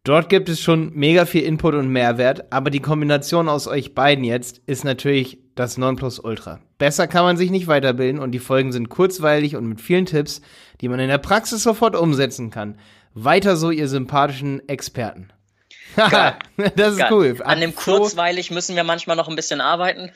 Dort 0.03 0.27
gibt 0.27 0.49
es 0.49 0.59
schon 0.59 0.91
mega 0.93 1.25
viel 1.25 1.43
Input 1.43 1.73
und 1.75 1.87
Mehrwert, 1.87 2.51
aber 2.51 2.69
die 2.69 2.81
Kombination 2.81 3.47
aus 3.47 3.65
euch 3.65 3.95
beiden 3.95 4.25
jetzt 4.25 4.61
ist 4.65 4.83
natürlich 4.83 5.37
das 5.55 5.77
Nonplusultra. 5.77 6.59
Besser 6.79 7.07
kann 7.07 7.23
man 7.23 7.37
sich 7.37 7.49
nicht 7.49 7.67
weiterbilden 7.67 8.19
und 8.19 8.33
die 8.33 8.39
Folgen 8.39 8.73
sind 8.73 8.89
kurzweilig 8.89 9.55
und 9.55 9.67
mit 9.67 9.79
vielen 9.79 10.05
Tipps, 10.05 10.41
die 10.81 10.89
man 10.89 10.99
in 10.99 11.07
der 11.07 11.17
Praxis 11.17 11.63
sofort 11.63 11.95
umsetzen 11.95 12.49
kann. 12.49 12.77
Weiter 13.13 13.55
so, 13.55 13.71
ihr 13.71 13.87
sympathischen 13.87 14.67
Experten. 14.67 15.29
Das 16.75 16.91
ist 16.93 16.97
Geil. 16.97 17.07
cool. 17.11 17.37
An 17.45 17.61
dem 17.61 17.73
kurzweilig 17.73 18.51
müssen 18.51 18.75
wir 18.75 18.83
manchmal 18.83 19.15
noch 19.15 19.29
ein 19.29 19.35
bisschen 19.37 19.61
arbeiten. 19.61 20.11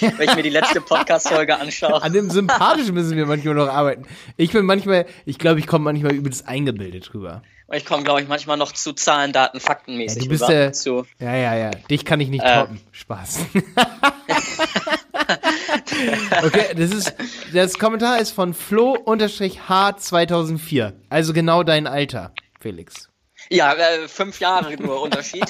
Wenn 0.00 0.28
ich 0.28 0.34
mir 0.36 0.42
die 0.42 0.50
letzte 0.50 0.80
Podcast-Folge 0.80 1.56
anschaue. 1.58 2.02
An 2.02 2.12
dem 2.12 2.30
Sympathischen 2.30 2.94
müssen 2.94 3.16
wir 3.16 3.26
manchmal 3.26 3.54
noch 3.54 3.68
arbeiten. 3.68 4.06
Ich 4.36 4.52
bin 4.52 4.64
manchmal, 4.66 5.06
ich 5.24 5.38
glaube, 5.38 5.60
ich 5.60 5.66
komme 5.66 5.84
manchmal 5.84 6.12
übelst 6.14 6.46
eingebildet 6.48 7.12
rüber. 7.14 7.42
Ich 7.72 7.84
komme, 7.84 8.04
glaube 8.04 8.22
ich, 8.22 8.28
manchmal 8.28 8.56
noch 8.56 8.70
zu 8.70 8.92
Zahlen, 8.92 9.32
Daten, 9.32 9.58
Fakten 9.58 9.96
mäßig. 9.96 10.18
Ja, 10.18 10.22
du 10.24 10.28
bist 10.28 10.48
der- 10.48 10.72
zu. 10.72 11.04
Ja, 11.18 11.34
ja, 11.34 11.56
ja. 11.56 11.70
Dich 11.90 12.04
kann 12.04 12.20
ich 12.20 12.28
nicht 12.28 12.44
Äh. 12.44 12.60
toppen. 12.60 12.80
Spaß. 12.92 13.40
okay, 16.44 16.66
das 16.76 16.92
ist, 16.92 17.12
das 17.52 17.76
Kommentar 17.78 18.20
ist 18.20 18.30
von 18.30 18.54
Flo-H2004. 18.54 20.92
Also 21.08 21.32
genau 21.32 21.64
dein 21.64 21.88
Alter, 21.88 22.32
Felix. 22.60 23.08
Ja, 23.50 23.74
äh, 23.74 24.08
fünf 24.08 24.40
Jahre 24.40 24.74
nur 24.76 25.00
Unterschied. 25.02 25.44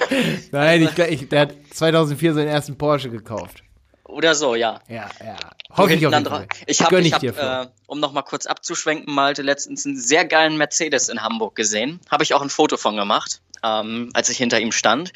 Nein, 0.52 0.82
ich, 0.82 0.98
ich, 0.98 1.28
der 1.28 1.40
hat 1.40 1.54
2004 1.72 2.34
seinen 2.34 2.48
ersten 2.48 2.76
Porsche 2.76 3.10
gekauft. 3.10 3.62
Oder 4.04 4.34
so, 4.34 4.54
ja. 4.54 4.80
Ja, 4.88 5.08
ja. 5.24 5.36
Hoffe 5.76 5.92
ich 5.94 6.06
auf 6.06 6.12
jeden 6.12 6.24
Fall. 6.24 6.46
Ich 6.66 6.80
habe, 6.80 7.00
ich 7.00 7.12
hab, 7.12 7.22
äh, 7.22 7.68
um 7.86 8.00
noch 8.00 8.12
mal 8.12 8.22
kurz 8.22 8.46
abzuschwenken, 8.46 9.14
Malte, 9.14 9.42
letztens 9.42 9.84
einen 9.84 9.98
sehr 9.98 10.24
geilen 10.24 10.56
Mercedes 10.56 11.08
in 11.10 11.22
Hamburg 11.22 11.54
gesehen. 11.54 12.00
Habe 12.10 12.24
ich 12.24 12.32
auch 12.32 12.40
ein 12.40 12.48
Foto 12.48 12.78
von 12.78 12.96
gemacht, 12.96 13.42
ähm, 13.62 14.10
als 14.14 14.30
ich 14.30 14.38
hinter 14.38 14.60
ihm 14.60 14.72
stand. 14.72 15.12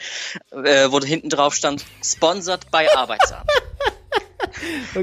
Äh, 0.51 0.91
wo 0.91 1.01
hinten 1.01 1.31
drauf 1.31 1.55
stand, 1.55 1.85
sponsored 2.05 2.71
by 2.71 2.87
Arbeitsamt. 2.95 3.49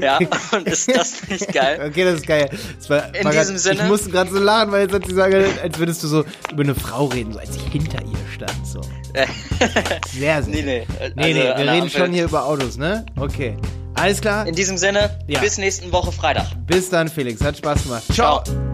Ja, 0.00 0.18
und 0.52 0.66
ist 0.68 0.94
das 0.94 1.26
nicht 1.28 1.52
geil? 1.52 1.80
Okay, 1.88 2.04
das 2.04 2.14
ist 2.16 2.26
geil. 2.26 2.48
Das 2.78 2.90
war, 2.90 3.14
In 3.14 3.24
war 3.24 3.32
diesem 3.32 3.54
grad, 3.54 3.58
Sinne- 3.62 3.82
Ich 3.82 3.88
musste 3.88 4.10
gerade 4.10 4.30
so 4.30 4.38
lachen, 4.38 4.72
weil 4.72 4.82
jetzt 4.82 4.94
hat 4.94 5.06
sie 5.06 5.14
sagen, 5.14 5.44
als 5.62 5.78
würdest 5.78 6.02
du 6.02 6.08
so 6.08 6.24
über 6.52 6.62
eine 6.62 6.74
Frau 6.74 7.06
reden, 7.06 7.32
so 7.32 7.38
als 7.38 7.56
ich 7.56 7.62
hinter 7.72 8.00
ihr 8.02 8.18
stand. 8.34 8.66
So. 8.66 8.80
Sehr, 10.18 10.42
sehr. 10.42 10.54
Nee, 10.54 10.62
nee. 10.62 10.62
Nee, 10.62 10.86
Also, 11.00 11.12
nee, 11.16 11.34
wir 11.34 11.56
reden 11.56 11.68
Ampel- 11.82 11.90
schon 11.90 12.12
hier 12.12 12.24
über 12.24 12.44
Autos, 12.46 12.76
ne? 12.76 13.04
Okay. 13.16 13.56
Alles 13.94 14.20
klar. 14.20 14.46
In 14.46 14.54
diesem 14.54 14.76
Sinne, 14.76 15.18
Ja. 15.26 15.40
bis 15.40 15.58
nächsten 15.58 15.90
Woche 15.92 16.12
Freitag. 16.12 16.46
Bis 16.66 16.88
dann, 16.90 17.08
Felix. 17.08 17.42
Hat 17.42 17.58
Spaß 17.58 17.82
gemacht. 17.84 18.04
Ciao. 18.12 18.42
Ciao. 18.44 18.69